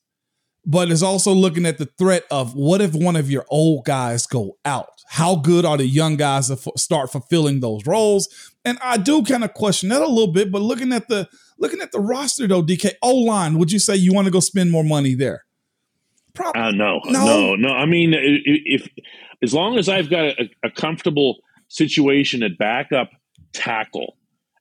but 0.69 0.91
it's 0.91 1.01
also 1.01 1.31
looking 1.31 1.65
at 1.65 1.77
the 1.77 1.85
threat 1.85 2.25
of 2.29 2.53
what 2.53 2.81
if 2.81 2.93
one 2.93 3.15
of 3.15 3.31
your 3.31 3.45
old 3.49 3.85
guys 3.85 4.27
go 4.27 4.57
out? 4.65 4.89
How 5.07 5.37
good 5.37 5.63
are 5.63 5.77
the 5.77 5.87
young 5.87 6.17
guys 6.17 6.47
to 6.47 6.53
f- 6.53 6.67
start 6.75 7.09
fulfilling 7.09 7.61
those 7.61 7.87
roles? 7.87 8.27
And 8.65 8.77
I 8.83 8.97
do 8.97 9.23
kind 9.23 9.45
of 9.45 9.53
question 9.53 9.87
that 9.89 10.01
a 10.01 10.07
little 10.07 10.33
bit, 10.33 10.51
but 10.51 10.61
looking 10.61 10.91
at 10.91 11.07
the 11.07 11.29
looking 11.57 11.79
at 11.79 11.93
the 11.93 12.01
roster 12.01 12.47
though, 12.47 12.61
DK 12.61 12.91
O 13.01 13.15
line, 13.15 13.57
would 13.57 13.71
you 13.71 13.79
say 13.79 13.95
you 13.95 14.13
want 14.13 14.25
to 14.25 14.31
go 14.31 14.41
spend 14.41 14.69
more 14.69 14.83
money 14.83 15.15
there? 15.15 15.45
Probably 16.33 16.61
uh, 16.61 16.71
no, 16.71 16.99
no, 17.05 17.25
no, 17.25 17.55
no. 17.55 17.69
I 17.69 17.85
mean, 17.85 18.13
if, 18.13 18.83
if 18.83 18.89
as 19.41 19.53
long 19.53 19.77
as 19.77 19.87
I've 19.87 20.09
got 20.09 20.25
a, 20.25 20.49
a 20.63 20.69
comfortable 20.69 21.37
situation 21.69 22.43
at 22.43 22.57
backup 22.57 23.09
tackle, 23.53 24.16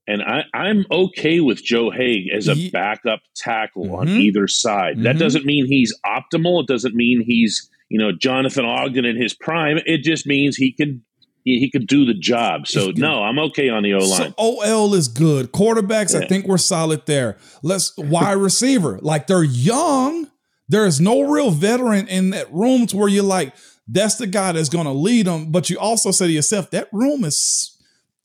and 0.06 0.22
I, 0.22 0.44
am 0.54 0.86
okay 0.90 1.40
with 1.40 1.62
Joe 1.64 1.90
Haeg 1.90 2.28
as 2.32 2.48
a 2.48 2.70
backup 2.70 3.20
tackle 3.34 3.86
mm-hmm. 3.86 3.94
on 3.94 4.08
either 4.08 4.46
side. 4.46 4.94
Mm-hmm. 4.94 5.02
That 5.02 5.18
doesn't 5.18 5.44
mean 5.44 5.66
he's 5.66 5.94
optimal. 6.04 6.62
It 6.62 6.68
doesn't 6.68 6.94
mean 6.94 7.24
he's 7.26 7.68
you 7.88 7.98
know 7.98 8.12
Jonathan 8.12 8.64
Ogden 8.64 9.04
in 9.04 9.20
his 9.20 9.34
prime. 9.34 9.78
It 9.84 10.02
just 10.02 10.26
means 10.26 10.56
he 10.56 10.72
can 10.72 11.02
he, 11.46 11.60
he 11.60 11.70
could 11.70 11.86
do 11.86 12.04
the 12.04 12.14
job. 12.14 12.66
So 12.66 12.92
no, 12.94 13.22
I'm 13.22 13.38
okay 13.38 13.68
on 13.68 13.84
the 13.84 13.94
O 13.94 13.98
line. 13.98 14.08
So 14.08 14.34
OL 14.36 14.94
is 14.94 15.08
good. 15.08 15.52
Quarterbacks, 15.52 16.12
yeah. 16.12 16.20
I 16.20 16.26
think 16.26 16.46
we're 16.46 16.58
solid 16.58 17.06
there. 17.06 17.38
Let's 17.62 17.96
wide 17.96 18.32
receiver. 18.32 18.98
Like 19.06 19.28
they're 19.28 19.44
young. 19.44 20.28
There 20.68 20.84
is 20.84 21.00
no 21.00 21.30
real 21.30 21.52
veteran 21.52 22.08
in 22.08 22.30
that 22.30 22.52
room 22.52 22.88
to 22.88 22.96
where 22.96 23.08
you're 23.08 23.22
like, 23.22 23.54
that's 23.86 24.16
the 24.16 24.26
guy 24.26 24.50
that's 24.50 24.68
going 24.68 24.86
to 24.86 24.92
lead 24.92 25.26
them. 25.26 25.52
But 25.52 25.70
you 25.70 25.78
also 25.78 26.10
say 26.10 26.26
to 26.26 26.32
yourself, 26.32 26.72
that 26.72 26.88
room 26.92 27.24
is 27.24 27.75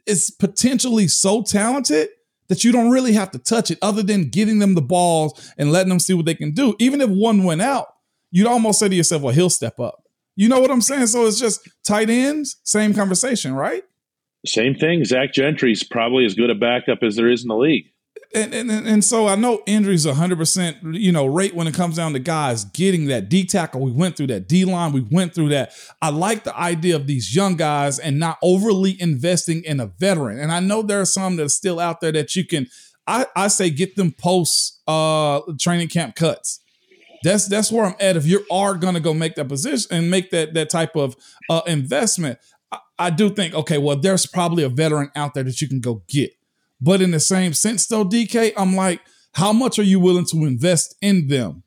is 0.05 0.31
potentially 0.31 1.07
so 1.07 1.43
talented 1.43 2.09
that 2.47 2.63
you 2.63 2.71
don't 2.71 2.91
really 2.91 3.13
have 3.13 3.31
to 3.31 3.39
touch 3.39 3.71
it 3.71 3.77
other 3.81 4.03
than 4.03 4.29
getting 4.29 4.59
them 4.59 4.75
the 4.75 4.81
balls 4.81 5.53
and 5.57 5.71
letting 5.71 5.89
them 5.89 5.99
see 5.99 6.13
what 6.13 6.25
they 6.25 6.35
can 6.35 6.51
do. 6.51 6.75
Even 6.79 6.99
if 6.99 7.09
one 7.09 7.43
went 7.43 7.61
out, 7.61 7.87
you'd 8.29 8.47
almost 8.47 8.79
say 8.79 8.89
to 8.89 8.95
yourself, 8.95 9.21
well, 9.21 9.33
he'll 9.33 9.49
step 9.49 9.79
up. 9.79 10.03
You 10.35 10.49
know 10.49 10.59
what 10.59 10.71
I'm 10.71 10.81
saying? 10.81 11.07
So 11.07 11.25
it's 11.25 11.39
just 11.39 11.67
tight 11.85 12.09
ends, 12.09 12.57
same 12.63 12.93
conversation, 12.93 13.53
right? 13.53 13.83
Same 14.45 14.75
thing. 14.75 15.05
Zach 15.05 15.33
Gentry's 15.33 15.83
probably 15.83 16.25
as 16.25 16.33
good 16.33 16.49
a 16.49 16.55
backup 16.55 17.03
as 17.03 17.15
there 17.15 17.29
is 17.29 17.43
in 17.43 17.47
the 17.47 17.55
league. 17.55 17.90
And, 18.33 18.53
and 18.53 18.71
and 18.71 19.03
so 19.03 19.27
I 19.27 19.35
know 19.35 19.61
injuries 19.65 20.05
100% 20.05 20.97
you 20.97 21.11
know 21.11 21.25
rate 21.25 21.53
when 21.53 21.67
it 21.67 21.73
comes 21.73 21.97
down 21.97 22.13
to 22.13 22.19
guys 22.19 22.63
getting 22.63 23.05
that 23.07 23.27
D 23.27 23.45
tackle. 23.45 23.81
We 23.81 23.91
went 23.91 24.15
through 24.15 24.27
that 24.27 24.47
D 24.47 24.63
line. 24.63 24.93
We 24.93 25.01
went 25.01 25.35
through 25.35 25.49
that. 25.49 25.73
I 26.01 26.11
like 26.11 26.45
the 26.45 26.57
idea 26.57 26.95
of 26.95 27.07
these 27.07 27.35
young 27.35 27.57
guys 27.57 27.99
and 27.99 28.19
not 28.19 28.37
overly 28.41 28.99
investing 29.01 29.63
in 29.65 29.81
a 29.81 29.87
veteran. 29.87 30.39
And 30.39 30.51
I 30.51 30.61
know 30.61 30.81
there 30.81 31.01
are 31.01 31.05
some 31.05 31.35
that 31.37 31.43
are 31.43 31.49
still 31.49 31.79
out 31.79 31.99
there 31.99 32.13
that 32.13 32.35
you 32.35 32.45
can 32.45 32.67
I, 33.05 33.25
I 33.35 33.47
say 33.49 33.69
get 33.69 33.95
them 33.95 34.13
post 34.13 34.81
uh 34.87 35.41
training 35.59 35.89
camp 35.89 36.15
cuts. 36.15 36.61
That's 37.23 37.47
that's 37.47 37.71
where 37.71 37.85
I'm 37.85 37.95
at. 37.99 38.15
If 38.15 38.25
you 38.25 38.45
are 38.51 38.75
going 38.75 38.93
to 38.93 38.99
go 38.99 39.13
make 39.13 39.35
that 39.35 39.47
position 39.47 39.95
and 39.95 40.09
make 40.09 40.31
that 40.31 40.53
that 40.53 40.69
type 40.69 40.95
of 40.95 41.15
uh, 41.49 41.61
investment, 41.67 42.39
I, 42.71 42.79
I 42.97 43.09
do 43.09 43.29
think 43.29 43.53
okay, 43.53 43.77
well, 43.77 43.97
there's 43.97 44.25
probably 44.25 44.63
a 44.63 44.69
veteran 44.69 45.11
out 45.15 45.33
there 45.33 45.43
that 45.43 45.61
you 45.61 45.67
can 45.67 45.81
go 45.81 46.03
get. 46.07 46.31
But 46.81 47.01
in 47.01 47.11
the 47.11 47.19
same 47.19 47.53
sense, 47.53 47.85
though, 47.87 48.05
DK, 48.05 48.53
I'm 48.57 48.75
like, 48.75 49.01
how 49.33 49.53
much 49.53 49.79
are 49.79 49.83
you 49.83 49.99
willing 49.99 50.25
to 50.31 50.45
invest 50.45 50.95
in 51.01 51.27
them 51.27 51.63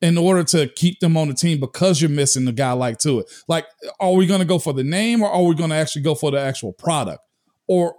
in 0.00 0.16
order 0.16 0.44
to 0.44 0.68
keep 0.68 1.00
them 1.00 1.16
on 1.16 1.28
the 1.28 1.34
team 1.34 1.60
because 1.60 2.00
you're 2.00 2.10
missing 2.10 2.46
a 2.46 2.52
guy 2.52 2.72
like 2.72 2.98
Tuitt? 2.98 3.24
Like, 3.48 3.66
are 3.98 4.12
we 4.12 4.26
going 4.26 4.40
to 4.40 4.46
go 4.46 4.58
for 4.58 4.72
the 4.72 4.84
name 4.84 5.22
or 5.22 5.30
are 5.30 5.42
we 5.42 5.54
going 5.54 5.70
to 5.70 5.76
actually 5.76 6.02
go 6.02 6.14
for 6.14 6.30
the 6.30 6.40
actual 6.40 6.72
product? 6.72 7.20
Or 7.66 7.94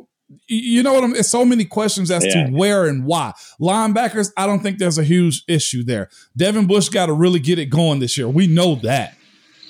you 0.48 0.82
know 0.82 0.94
what 0.94 1.04
I'm. 1.04 1.16
It's 1.16 1.30
so 1.30 1.44
many 1.44 1.66
questions 1.66 2.10
as 2.10 2.26
yeah. 2.26 2.46
to 2.46 2.52
where 2.54 2.86
and 2.86 3.06
why. 3.06 3.34
Linebackers, 3.60 4.32
I 4.38 4.46
don't 4.46 4.62
think 4.62 4.78
there's 4.78 4.98
a 4.98 5.04
huge 5.04 5.44
issue 5.48 5.84
there. 5.84 6.10
Devin 6.38 6.68
Bush 6.68 6.90
got 6.90 7.08
to 7.08 7.14
really 7.14 7.40
get 7.40 7.60
it 7.60 7.66
going 7.66 8.00
this 8.00 8.18
year. 8.18 8.30
We 8.30 8.48
know 8.48 8.76
that. 8.76 9.18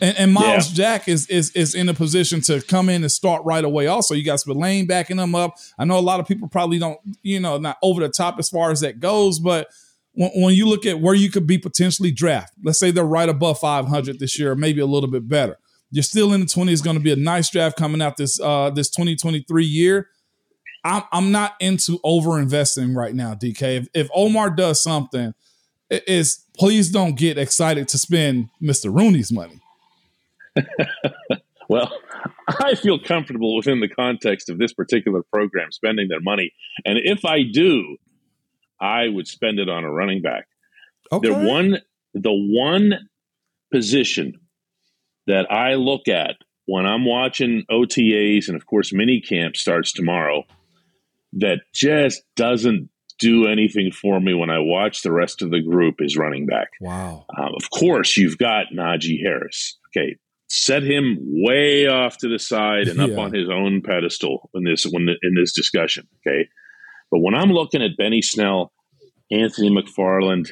And, 0.02 0.18
and 0.18 0.34
Myles 0.34 0.70
yeah. 0.70 0.76
Jack 0.76 1.08
is 1.08 1.28
is 1.28 1.52
is 1.52 1.76
in 1.76 1.88
a 1.88 1.94
position 1.94 2.42
to 2.42 2.62
come 2.62 2.90
in 2.90 3.04
and 3.04 3.12
start 3.12 3.46
right 3.46 3.64
away. 3.64 3.88
Also, 3.88 4.16
you 4.16 4.26
got 4.26 4.40
Spillane 4.40 4.88
backing 4.88 5.18
them 5.18 5.36
up. 5.36 5.58
I 5.78 5.86
know 5.86 5.98
a 5.98 6.02
lot 6.02 6.20
of 6.20 6.28
people 6.28 6.48
probably 6.48 6.80
don't, 6.80 7.00
you 7.22 7.40
know, 7.40 7.58
not 7.58 7.78
over 7.84 8.02
the 8.02 8.10
top 8.10 8.40
as 8.40 8.50
far 8.50 8.72
as 8.72 8.82
that 8.82 9.00
goes, 9.00 9.40
but 9.40 9.68
when, 10.14 10.32
when 10.32 10.56
you 10.56 10.68
look 10.68 10.86
at 10.86 11.00
where 11.00 11.14
you 11.14 11.30
could 11.30 11.46
be 11.46 11.58
potentially 11.58 12.12
draft, 12.12 12.54
let's 12.64 12.80
say 12.80 12.92
they're 12.92 13.06
right 13.06 13.30
above 13.30 13.60
500 13.60 14.20
this 14.20 14.40
year, 14.40 14.56
maybe 14.56 14.82
a 14.82 14.86
little 14.86 15.10
bit 15.10 15.28
better. 15.28 15.58
You're 15.92 16.04
still 16.04 16.34
in 16.34 16.40
the 16.40 16.46
20s. 16.48 16.72
It's 16.72 16.82
going 16.82 16.98
to 16.98 17.04
be 17.04 17.12
a 17.12 17.18
nice 17.18 17.50
draft 17.50 17.78
coming 17.78 18.02
out 18.02 18.18
this 18.18 18.40
uh, 18.40 18.72
this 18.72 18.90
2023 18.90 19.66
year 19.66 20.10
I'm 20.84 21.04
I'm 21.12 21.32
not 21.32 21.54
into 21.60 22.00
over 22.04 22.40
investing 22.40 22.94
right 22.94 23.14
now, 23.14 23.34
DK. 23.34 23.78
If, 23.78 23.88
if 23.94 24.10
Omar 24.14 24.52
does 24.52 24.82
something, 24.82 25.34
is 25.90 26.46
please 26.58 26.90
don't 26.90 27.18
get 27.18 27.38
excited 27.38 27.88
to 27.90 27.98
spend 27.98 28.50
Mr. 28.62 28.94
Rooney's 28.94 29.32
money. 29.32 29.60
well, 31.70 31.92
I 32.48 32.76
feel 32.76 33.00
comfortable 33.00 33.56
within 33.56 33.80
the 33.80 33.90
context 33.90 34.50
of 34.50 34.58
this 34.58 34.74
particular 34.74 35.22
program 35.34 35.72
spending 35.72 36.08
their 36.08 36.22
money, 36.22 36.52
and 36.86 36.98
if 37.02 37.26
I 37.26 37.44
do, 37.44 37.98
I 38.80 39.08
would 39.08 39.28
spend 39.28 39.60
it 39.60 39.70
on 39.70 39.84
a 39.84 39.92
running 39.92 40.22
back. 40.22 40.48
Okay. 41.12 41.30
The 41.30 41.36
one, 41.36 41.78
the 42.14 42.32
one 42.32 43.08
position 43.72 44.40
that 45.28 45.52
I 45.52 45.76
look 45.76 46.08
at 46.08 46.36
when 46.66 46.86
I'm 46.86 47.06
watching 47.06 47.64
OTAs, 47.70 48.48
and 48.48 48.56
of 48.56 48.66
course, 48.66 48.94
mini 48.94 49.22
camp 49.22 49.56
starts 49.56 49.92
tomorrow 49.92 50.44
that 51.34 51.60
just 51.74 52.24
doesn't 52.36 52.90
do 53.20 53.48
anything 53.48 53.92
for 53.92 54.20
me 54.20 54.34
when 54.34 54.50
I 54.50 54.60
watch 54.60 55.04
the 55.04 55.12
rest 55.12 55.42
of 55.42 55.52
the 55.52 55.62
group 55.62 55.96
is 56.00 56.18
running 56.18 56.48
back. 56.48 56.70
Wow. 56.82 57.26
Um, 57.38 57.54
of 57.56 57.70
course, 57.70 58.18
you've 58.18 58.38
got 58.38 58.68
Najee 58.76 59.22
Harris. 59.24 59.78
Okay, 59.90 60.18
set 60.54 60.84
him 60.84 61.18
way 61.22 61.88
off 61.88 62.18
to 62.18 62.28
the 62.28 62.38
side 62.38 62.90
and 62.90 63.00
up 63.00 63.12
yeah. 63.12 63.20
on 63.20 63.34
his 63.34 63.50
own 63.50 63.82
pedestal 63.82 64.50
in 64.54 64.66
this 64.66 64.84
when 64.84 65.08
in 65.08 65.34
this 65.34 65.54
discussion. 65.54 66.06
Okay, 66.20 66.50
but 67.10 67.20
when 67.20 67.34
I'm 67.34 67.52
looking 67.52 67.82
at 67.82 67.96
Benny 67.98 68.22
Snell, 68.22 68.74
Anthony 69.32 69.70
McFarland, 69.70 70.52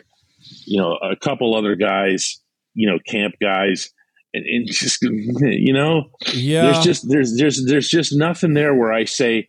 you 0.65 0.79
know, 0.79 0.93
a 0.93 1.17
couple 1.17 1.53
other 1.53 1.75
guys, 1.75 2.41
you 2.73 2.89
know, 2.89 2.97
camp 3.05 3.35
guys. 3.41 3.89
And, 4.33 4.45
and 4.45 4.67
just 4.71 5.01
you 5.01 5.73
know, 5.73 6.11
yeah. 6.33 6.71
There's 6.71 6.85
just 6.85 7.09
there's 7.09 7.37
there's 7.37 7.65
there's 7.65 7.89
just 7.89 8.15
nothing 8.15 8.53
there 8.53 8.73
where 8.73 8.93
I 8.93 9.03
say, 9.03 9.47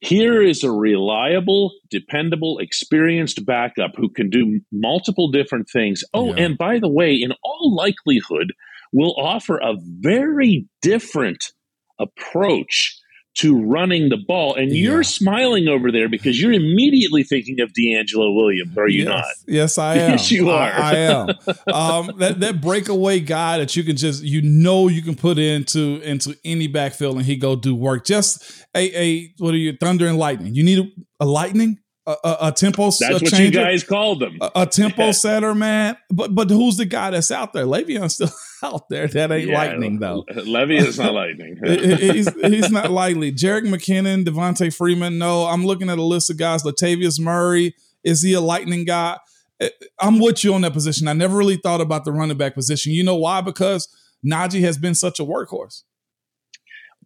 here 0.00 0.42
is 0.42 0.64
a 0.64 0.70
reliable, 0.70 1.72
dependable, 1.88 2.58
experienced 2.58 3.46
backup 3.46 3.92
who 3.96 4.10
can 4.10 4.28
do 4.28 4.60
multiple 4.70 5.30
different 5.30 5.70
things. 5.72 6.02
Oh, 6.12 6.34
yeah. 6.34 6.44
and 6.44 6.58
by 6.58 6.78
the 6.78 6.88
way, 6.88 7.14
in 7.14 7.32
all 7.42 7.74
likelihood, 7.74 8.52
will 8.92 9.14
offer 9.18 9.58
a 9.58 9.74
very 9.78 10.66
different 10.82 11.52
approach 11.98 12.98
to 13.34 13.58
running 13.58 14.10
the 14.10 14.18
ball. 14.18 14.54
And 14.54 14.70
yeah. 14.70 14.82
you're 14.82 15.02
smiling 15.02 15.68
over 15.68 15.90
there 15.90 16.08
because 16.08 16.40
you're 16.40 16.52
immediately 16.52 17.22
thinking 17.22 17.60
of 17.60 17.70
DeAngelo 17.70 18.34
Williams, 18.34 18.76
are 18.76 18.88
you 18.88 19.04
yes. 19.04 19.08
not? 19.08 19.24
Yes, 19.46 19.78
I 19.78 19.94
am. 19.96 20.10
yes, 20.10 20.30
you 20.30 20.50
are. 20.50 20.70
I, 20.70 20.90
I 20.90 20.94
am. 20.96 21.28
um, 21.72 22.10
that 22.18 22.40
that 22.40 22.60
breakaway 22.60 23.20
guy 23.20 23.58
that 23.58 23.74
you 23.74 23.84
can 23.84 23.96
just 23.96 24.22
you 24.22 24.42
know 24.42 24.88
you 24.88 25.02
can 25.02 25.14
put 25.14 25.38
into 25.38 26.00
into 26.02 26.36
any 26.44 26.66
backfield 26.66 27.16
and 27.16 27.24
he 27.24 27.36
go 27.36 27.56
do 27.56 27.74
work. 27.74 28.04
Just 28.04 28.66
a 28.74 29.00
a 29.00 29.34
what 29.38 29.54
are 29.54 29.58
you 29.58 29.76
thunder 29.78 30.06
and 30.06 30.18
lightning? 30.18 30.54
You 30.54 30.62
need 30.62 30.78
a, 30.80 30.84
a 31.20 31.26
lightning 31.26 31.78
a, 32.06 32.16
a, 32.24 32.36
a 32.40 32.52
tempo. 32.52 32.84
That's 32.86 33.02
a 33.02 33.12
what 33.12 33.26
changer, 33.26 33.60
you 33.60 33.64
guys 33.64 33.84
called 33.84 34.20
them. 34.20 34.38
A, 34.40 34.50
a 34.56 34.66
tempo 34.66 35.12
setter, 35.12 35.54
man. 35.54 35.96
But 36.10 36.34
but 36.34 36.50
who's 36.50 36.76
the 36.76 36.84
guy 36.84 37.10
that's 37.10 37.30
out 37.30 37.52
there? 37.52 37.64
Le'Veon's 37.64 38.14
still 38.14 38.30
out 38.62 38.88
there. 38.88 39.06
That 39.06 39.30
ain't 39.30 39.48
yeah, 39.48 39.58
lightning 39.58 39.98
though. 39.98 40.24
is 40.28 40.98
not 40.98 41.14
lightning. 41.14 41.58
he's, 41.64 42.32
he's 42.42 42.70
not 42.70 42.90
lightly. 42.90 43.32
Jerick 43.32 43.64
McKinnon, 43.64 44.24
Devonta 44.24 44.74
Freeman. 44.74 45.18
No, 45.18 45.44
I'm 45.44 45.64
looking 45.64 45.90
at 45.90 45.98
a 45.98 46.02
list 46.02 46.30
of 46.30 46.36
guys. 46.36 46.62
Latavius 46.62 47.20
Murray. 47.20 47.74
Is 48.04 48.22
he 48.22 48.32
a 48.32 48.40
lightning 48.40 48.84
guy? 48.84 49.18
Eh, 49.60 49.68
I'm 50.00 50.18
with 50.18 50.42
you 50.42 50.54
on 50.54 50.62
that 50.62 50.72
position. 50.72 51.06
I 51.06 51.12
never 51.12 51.36
really 51.36 51.56
thought 51.56 51.80
about 51.80 52.04
the 52.04 52.12
running 52.12 52.36
back 52.36 52.54
position. 52.54 52.92
You 52.92 53.04
know 53.04 53.16
why? 53.16 53.40
Because 53.42 53.88
Najee 54.26 54.62
has 54.62 54.76
been 54.76 54.94
such 54.94 55.20
a 55.20 55.24
workhorse. 55.24 55.82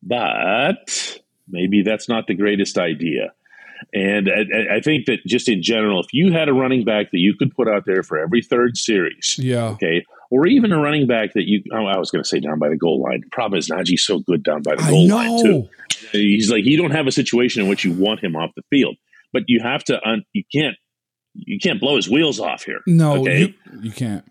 But 0.02 1.18
maybe 1.48 1.82
that's 1.82 2.08
not 2.08 2.26
the 2.26 2.34
greatest 2.34 2.78
idea. 2.78 3.32
And 3.92 4.28
I, 4.28 4.76
I, 4.76 4.80
think 4.80 5.06
that 5.06 5.24
just 5.26 5.48
in 5.48 5.62
general, 5.62 6.00
if 6.00 6.12
you 6.12 6.32
had 6.32 6.48
a 6.48 6.52
running 6.52 6.84
back 6.84 7.10
that 7.12 7.18
you 7.18 7.34
could 7.38 7.54
put 7.54 7.68
out 7.68 7.84
there 7.86 8.02
for 8.02 8.18
every 8.18 8.42
third 8.42 8.76
series, 8.76 9.36
yeah, 9.38 9.68
okay, 9.70 10.04
or 10.30 10.46
even 10.46 10.72
a 10.72 10.80
running 10.80 11.06
back 11.06 11.34
that 11.34 11.44
you, 11.46 11.62
oh, 11.72 11.86
I 11.86 11.98
was 11.98 12.10
going 12.10 12.22
to 12.22 12.28
say 12.28 12.40
down 12.40 12.58
by 12.58 12.68
the 12.68 12.76
goal 12.76 13.02
line. 13.02 13.20
The 13.22 13.30
problem 13.30 13.58
is 13.58 13.68
Najee's 13.68 14.04
so 14.04 14.18
good 14.18 14.42
down 14.42 14.62
by 14.62 14.76
the 14.76 14.82
goal 14.82 15.08
line 15.08 15.42
too. 15.42 15.68
He's 16.12 16.50
like 16.50 16.64
you 16.64 16.76
don't 16.76 16.90
have 16.90 17.06
a 17.06 17.12
situation 17.12 17.62
in 17.62 17.68
which 17.68 17.84
you 17.84 17.92
want 17.92 18.22
him 18.22 18.36
off 18.36 18.50
the 18.56 18.62
field, 18.70 18.96
but 19.32 19.44
you 19.46 19.60
have 19.62 19.84
to. 19.84 20.00
Un, 20.06 20.24
you 20.32 20.44
can't. 20.52 20.76
You 21.34 21.58
can't 21.58 21.80
blow 21.80 21.96
his 21.96 22.08
wheels 22.08 22.40
off 22.40 22.62
here. 22.64 22.80
No, 22.86 23.20
okay? 23.20 23.40
you, 23.40 23.54
you 23.82 23.90
can't. 23.90 24.24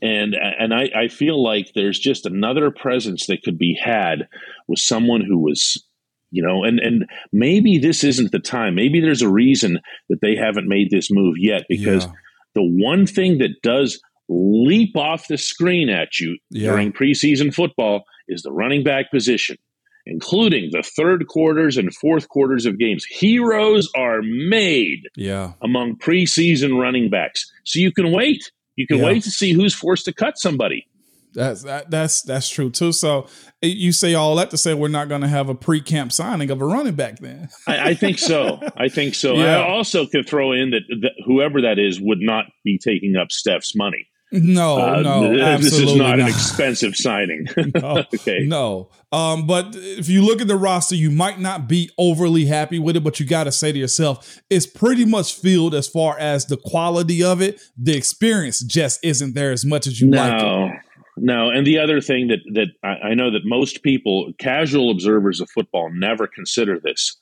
And 0.00 0.34
and 0.34 0.72
I, 0.72 0.90
I 0.94 1.08
feel 1.08 1.42
like 1.42 1.72
there's 1.74 1.98
just 1.98 2.26
another 2.26 2.70
presence 2.70 3.26
that 3.26 3.42
could 3.42 3.58
be 3.58 3.78
had 3.82 4.28
with 4.68 4.78
someone 4.78 5.22
who 5.22 5.38
was 5.38 5.82
you 6.30 6.42
know 6.42 6.64
and 6.64 6.78
and 6.80 7.06
maybe 7.32 7.78
this 7.78 8.04
isn't 8.04 8.32
the 8.32 8.38
time 8.38 8.74
maybe 8.74 9.00
there's 9.00 9.22
a 9.22 9.28
reason 9.30 9.78
that 10.08 10.20
they 10.20 10.34
haven't 10.36 10.68
made 10.68 10.90
this 10.90 11.10
move 11.10 11.36
yet 11.38 11.62
because 11.68 12.04
yeah. 12.04 12.12
the 12.54 12.62
one 12.62 13.06
thing 13.06 13.38
that 13.38 13.60
does 13.62 14.00
leap 14.28 14.96
off 14.96 15.26
the 15.28 15.38
screen 15.38 15.88
at 15.88 16.20
you 16.20 16.36
Yeah. 16.50 16.72
during 16.72 16.92
preseason 16.92 17.52
football 17.54 18.04
is 18.28 18.42
the 18.42 18.52
running 18.52 18.84
back 18.84 19.10
position, 19.10 19.56
including 20.04 20.68
the 20.70 20.82
third 20.82 21.26
quarters 21.28 21.76
and 21.78 21.94
fourth 21.94 22.28
quarters 22.28 22.66
of 22.66 22.78
games. 22.78 23.06
Heroes 23.06 23.88
are 23.96 24.20
made 24.22 25.00
Yeah. 25.16 25.52
among 25.62 25.96
preseason 25.96 26.78
running 26.78 27.08
backs. 27.08 27.50
So 27.64 27.78
you 27.78 27.90
can 27.92 28.12
wait. 28.12 28.50
You 28.76 28.86
can 28.86 28.98
Yeah. 28.98 29.06
wait 29.06 29.22
to 29.22 29.30
see 29.30 29.52
who's 29.52 29.74
forced 29.74 30.04
to 30.04 30.12
cut 30.12 30.38
somebody. 30.38 30.86
That's 31.34 31.62
that, 31.64 31.90
that's 31.90 32.22
that's 32.22 32.48
true 32.48 32.70
too. 32.70 32.92
So 32.92 33.26
eh, 33.62 33.68
you 33.68 33.92
say 33.92 34.14
all 34.14 34.34
that 34.36 34.50
to 34.50 34.58
say 34.58 34.74
we're 34.74 34.88
not 34.88 35.08
going 35.08 35.20
to 35.20 35.28
have 35.28 35.48
a 35.48 35.54
pre-camp 35.54 36.12
signing 36.12 36.50
of 36.50 36.60
a 36.60 36.64
running 36.66 36.94
back 36.94 37.18
then. 37.18 37.48
I, 37.66 37.90
I 37.90 37.94
think 37.94 38.18
so. 38.18 38.60
I 38.76 38.88
think 38.88 39.14
so. 39.14 39.34
Yeah. 39.34 39.58
I 39.58 39.68
also 39.68 40.06
could 40.06 40.28
throw 40.28 40.52
in 40.52 40.70
that, 40.70 40.82
that 41.02 41.12
whoever 41.24 41.60
that 41.62 41.78
is 41.78 42.00
would 42.00 42.20
not 42.20 42.46
be 42.64 42.78
taking 42.78 43.16
up 43.16 43.30
Steph's 43.30 43.74
money. 43.76 44.08
No, 44.30 44.78
Uh, 44.78 45.00
no, 45.00 45.30
th- 45.32 45.40
absolutely 45.40 45.80
this 45.86 45.90
is 45.90 45.96
not, 45.96 46.20
an 46.20 46.26
expensive 46.28 46.94
signing. 46.94 47.46
No, 47.74 48.04
okay. 48.14 48.40
No. 48.44 48.90
Um, 49.10 49.46
but 49.46 49.74
if 49.74 50.10
you 50.10 50.22
look 50.22 50.42
at 50.42 50.48
the 50.48 50.56
roster, 50.56 50.94
you 50.94 51.10
might 51.10 51.40
not 51.40 51.66
be 51.66 51.88
overly 51.96 52.44
happy 52.44 52.78
with 52.78 52.94
it, 52.96 53.00
but 53.02 53.18
you 53.18 53.24
got 53.24 53.44
to 53.44 53.52
say 53.52 53.72
to 53.72 53.78
yourself, 53.78 54.38
it's 54.50 54.66
pretty 54.66 55.06
much 55.06 55.34
filled 55.34 55.74
as 55.74 55.88
far 55.88 56.18
as 56.18 56.44
the 56.44 56.58
quality 56.58 57.22
of 57.24 57.40
it. 57.40 57.58
The 57.78 57.96
experience 57.96 58.60
just 58.60 59.02
isn't 59.02 59.34
there 59.34 59.50
as 59.50 59.64
much 59.64 59.86
as 59.86 59.98
you 59.98 60.10
like 60.10 60.42
it. 60.42 60.72
No. 61.20 61.50
And 61.50 61.66
the 61.66 61.78
other 61.78 62.00
thing 62.00 62.28
that 62.28 62.40
that 62.54 62.68
I, 62.82 63.08
I 63.10 63.14
know 63.14 63.30
that 63.30 63.44
most 63.44 63.82
people, 63.82 64.32
casual 64.38 64.90
observers 64.90 65.40
of 65.40 65.50
football, 65.50 65.90
never 65.92 66.26
consider 66.26 66.78
this, 66.80 67.16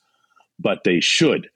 but 0.59 0.83
they 0.83 0.99
should. 0.99 1.49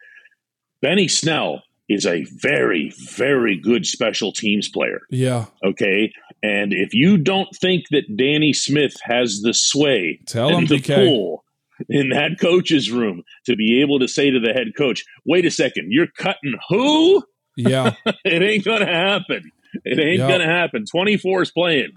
Benny 0.82 1.08
Snell 1.08 1.64
is 1.90 2.06
a 2.06 2.24
very, 2.38 2.92
very 2.98 3.60
good 3.60 3.86
special 3.86 4.32
teams 4.32 4.70
player. 4.70 5.02
Yeah. 5.10 5.46
Okay, 5.64 6.12
and 6.42 6.74
if 6.74 6.94
you 6.94 7.18
don't 7.18 7.50
think 7.56 7.86
that 7.92 8.16
Danny 8.18 8.54
Smith 8.54 8.94
has 9.04 9.42
the 9.42 9.54
sway 9.54 10.20
Tell 10.26 10.50
him, 10.50 10.66
the 10.66 10.78
DK. 10.78 10.96
pull 10.96 11.44
in 11.90 12.10
that 12.10 12.40
coach's 12.40 12.92
room 12.92 13.24
to 13.46 13.56
be 13.56 13.82
able 13.82 14.00
to 14.00 14.08
say 14.08 14.30
to 14.32 14.40
the 14.40 14.54
head 14.54 14.68
coach, 14.78 15.04
"Wait 15.26 15.46
a 15.46 15.52
second, 15.52 15.88
you're 15.90 16.08
cutting 16.08 16.56
who?" 16.70 17.24
Yeah. 17.58 17.96
it 18.26 18.42
ain't 18.42 18.64
gonna 18.64 18.86
happen. 18.86 19.52
It 19.86 20.00
ain't 20.00 20.20
Yup. 20.20 20.30
gonna 20.30 20.46
happen. 20.48 20.86
Twenty 20.90 21.18
four 21.18 21.42
is 21.42 21.52
playing. 21.52 21.92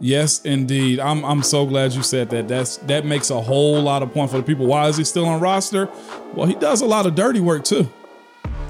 Yes, 0.00 0.42
indeed. 0.44 1.00
I'm 1.00 1.24
I'm 1.24 1.42
so 1.42 1.66
glad 1.66 1.92
you 1.92 2.04
said 2.04 2.30
that. 2.30 2.46
That's 2.46 2.76
that 2.78 3.04
makes 3.04 3.30
a 3.30 3.40
whole 3.40 3.82
lot 3.82 4.02
of 4.02 4.12
point 4.12 4.30
for 4.30 4.36
the 4.36 4.44
people. 4.44 4.66
Why 4.66 4.86
is 4.86 4.96
he 4.96 5.02
still 5.02 5.26
on 5.26 5.40
roster? 5.40 5.88
Well, 6.34 6.46
he 6.46 6.54
does 6.54 6.82
a 6.82 6.86
lot 6.86 7.06
of 7.06 7.16
dirty 7.16 7.40
work 7.40 7.64
too. 7.64 7.88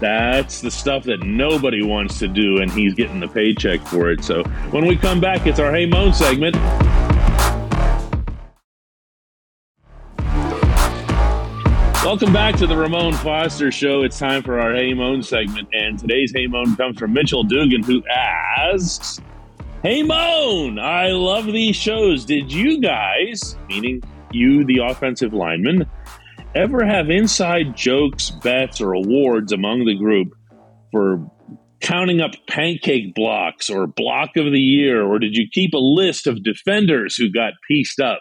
That's 0.01 0.63
the 0.63 0.71
stuff 0.71 1.05
that 1.05 1.25
nobody 1.25 1.83
wants 1.83 2.19
to 2.21 2.29
do, 2.29 2.63
and 2.63 2.71
he's 2.71 2.95
getting 2.95 3.21
the 3.21 3.29
paycheck 3.29 3.81
for 3.81 4.11
it. 4.11 4.25
So 4.25 4.43
when 4.71 4.87
we 4.87 4.97
come 4.97 5.21
back, 5.21 5.47
it's 5.47 5.59
our 5.59 5.71
Hey 5.71 5.85
Moan 5.85 6.15
segment. 6.15 6.57
Welcome 12.05 12.33
back 12.33 12.57
to 12.57 12.67
the 12.67 12.75
Ramon 12.75 13.13
Foster 13.13 13.71
Show. 13.71 14.03
It's 14.03 14.19
time 14.19 14.43
for 14.43 14.61
our 14.61 14.75
Hey 14.75 14.95
Moan 14.95 15.23
segment, 15.23 15.69
and 15.75 15.99
today's 15.99 16.33
Hey 16.33 16.47
Moan 16.47 16.75
comes 16.75 16.99
from 16.99 17.13
Mitchell 17.13 17.43
Dugan, 17.43 17.83
who 17.83 18.03
asks, 18.07 19.21
Hey 19.85 20.03
Moan, 20.03 20.81
I 20.81 21.11
love 21.11 21.47
these 21.47 21.77
shows. 21.77 22.25
Did 22.25 22.53
you 22.53 22.81
guys, 22.81 23.57
meaning 23.69 24.03
you, 24.33 24.65
the 24.65 24.79
offensive 24.79 25.33
lineman, 25.33 25.89
ever 26.53 26.85
have 26.85 27.11
inside 27.11 27.77
jokes, 27.77 28.31
bets, 28.31 28.81
or 28.81 28.95
awards 28.95 29.53
among 29.53 29.85
the 29.85 29.95
group 29.95 30.33
for 30.91 31.31
counting 31.81 32.21
up 32.21 32.33
pancake 32.49 33.15
blocks 33.15 33.71
or 33.71 33.87
block 33.87 34.31
of 34.37 34.47
the 34.47 34.59
year? 34.59 35.07
Or 35.07 35.21
did 35.21 35.37
you 35.37 35.47
keep 35.49 35.75
a 35.75 35.79
list 35.79 36.27
of 36.27 36.43
defenders 36.43 37.15
who 37.15 37.31
got 37.31 37.53
pieced 37.69 38.01
up? 38.01 38.21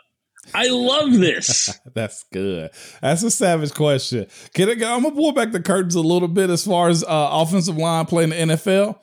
I 0.54 0.68
love 0.68 1.14
this. 1.14 1.76
That's 1.96 2.24
good. 2.32 2.70
That's 3.02 3.24
a 3.24 3.32
savage 3.32 3.74
question. 3.74 4.28
Can 4.54 4.70
I, 4.70 4.74
I'm 4.74 5.02
gonna 5.02 5.12
pull 5.12 5.32
back 5.32 5.54
the 5.54 5.60
curtains 5.60 5.96
a 5.96 6.02
little 6.02 6.28
bit 6.28 6.52
as 6.52 6.64
far 6.64 6.90
as 6.90 7.04
uh, 7.04 7.08
offensive 7.10 7.78
line 7.78 8.06
playing 8.06 8.30
the 8.30 8.36
NFL. 8.36 9.00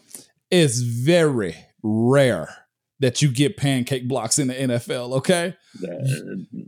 It's 0.53 0.79
very 0.79 1.57
rare 1.85 2.49
that 3.01 3.21
you 3.21 3.31
get 3.31 3.57
pancake 3.57 4.09
blocks 4.09 4.39
in 4.39 4.49
the 4.49 4.55
NFL. 4.55 5.17
Okay, 5.19 5.55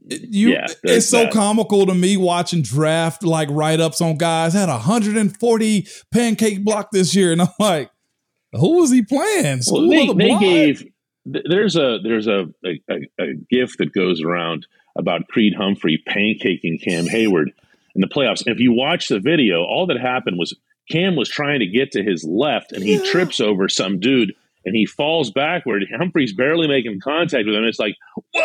you. 0.06 0.50
Yeah, 0.50 0.66
it's 0.82 1.08
so 1.08 1.24
that. 1.24 1.32
comical 1.32 1.86
to 1.86 1.94
me 1.94 2.16
watching 2.16 2.62
draft 2.62 3.22
like 3.24 3.48
write 3.50 3.80
ups 3.80 4.00
on 4.00 4.18
guys 4.18 4.52
had 4.52 4.68
140 4.68 5.86
pancake 6.12 6.64
block 6.64 6.90
this 6.92 7.14
year, 7.14 7.32
and 7.32 7.42
I'm 7.42 7.48
like, 7.58 7.90
who 8.52 8.80
was 8.80 8.90
he 8.90 9.02
playing? 9.02 9.60
Well, 9.70 9.88
they, 9.88 10.06
the 10.06 10.14
they 10.14 10.38
gave 10.38 10.84
there's 11.24 11.76
a 11.76 11.98
there's 12.02 12.26
a, 12.26 12.46
a, 12.64 12.80
a, 13.18 13.34
gift 13.50 13.78
that 13.78 13.92
goes 13.92 14.22
around 14.22 14.66
about 14.96 15.28
Creed 15.28 15.54
Humphrey 15.56 16.02
pancaking 16.08 16.82
Cam 16.82 17.06
Hayward 17.06 17.52
in 17.94 18.00
the 18.00 18.06
playoffs. 18.06 18.44
And 18.46 18.54
if 18.54 18.60
you 18.60 18.72
watch 18.72 19.08
the 19.08 19.20
video, 19.20 19.64
all 19.64 19.86
that 19.86 19.98
happened 19.98 20.38
was 20.38 20.56
Cam 20.90 21.16
was 21.16 21.28
trying 21.28 21.60
to 21.60 21.66
get 21.66 21.92
to 21.92 22.02
his 22.02 22.24
left 22.24 22.72
and 22.72 22.82
he 22.82 22.94
Yeah. 22.96 23.10
trips 23.10 23.40
over 23.40 23.68
some 23.68 23.98
dude 23.98 24.34
and 24.66 24.74
he 24.74 24.84
falls 24.84 25.30
backward. 25.30 25.84
Humphrey's 25.96 26.34
barely 26.34 26.66
making 26.68 27.00
contact 27.00 27.46
with 27.46 27.54
him. 27.54 27.64
It's 27.64 27.78
like, 27.78 27.94
whoa, 28.34 28.42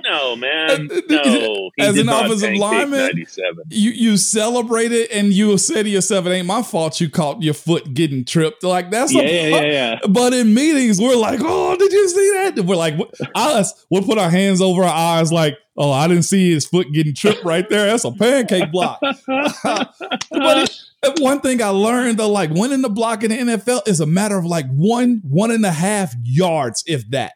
no, 0.04 0.36
man, 0.36 0.88
no. 1.08 1.70
He 1.76 1.82
As 1.82 1.98
an 1.98 2.08
offensive 2.08 2.54
lineman, 2.54 3.24
you 3.68 3.90
you 3.90 4.16
celebrate 4.16 4.90
it 4.90 5.10
and 5.12 5.32
you 5.32 5.56
say 5.58 5.82
to 5.82 5.88
yourself, 5.88 6.26
"It 6.26 6.30
ain't 6.30 6.46
my 6.46 6.62
fault 6.62 7.00
you 7.00 7.10
caught 7.10 7.42
your 7.42 7.54
foot 7.54 7.92
getting 7.94 8.24
tripped." 8.24 8.64
Like 8.64 8.90
that's 8.90 9.12
Yeah, 9.12 9.22
a, 9.22 9.50
yeah, 9.50 9.60
yeah, 9.60 9.72
yeah. 9.72 9.98
But 10.08 10.32
in 10.32 10.54
meetings, 10.54 11.00
we're 11.00 11.16
like, 11.16 11.40
"Oh, 11.42 11.76
did 11.76 11.92
you 11.92 12.08
see 12.08 12.30
that?" 12.34 12.64
We're 12.64 12.76
like, 12.76 12.94
us, 13.34 13.84
we'll 13.90 14.02
put 14.02 14.18
our 14.18 14.30
hands 14.30 14.60
over 14.62 14.82
our 14.82 15.18
eyes, 15.18 15.30
like, 15.30 15.58
"Oh, 15.76 15.92
I 15.92 16.08
didn't 16.08 16.22
see 16.24 16.52
his 16.52 16.66
foot 16.66 16.90
getting 16.92 17.14
tripped 17.14 17.44
right 17.44 17.68
there. 17.68 17.86
That's 17.86 18.04
a 18.04 18.12
pancake 18.12 18.72
block." 18.72 18.98
but 19.26 19.90
it, 20.30 20.76
one 21.18 21.40
thing 21.40 21.62
I 21.62 21.68
learned 21.68 22.18
though, 22.18 22.30
like 22.30 22.50
winning 22.50 22.82
the 22.82 22.90
block 22.90 23.22
in 23.22 23.30
the 23.30 23.36
NFL 23.36 23.88
is 23.88 24.00
a 24.00 24.06
matter 24.06 24.38
of 24.38 24.44
like 24.44 24.66
one 24.68 25.22
one 25.24 25.50
and 25.50 25.64
a 25.64 25.72
half 25.72 26.14
yards, 26.22 26.82
if 26.86 27.08
that. 27.10 27.32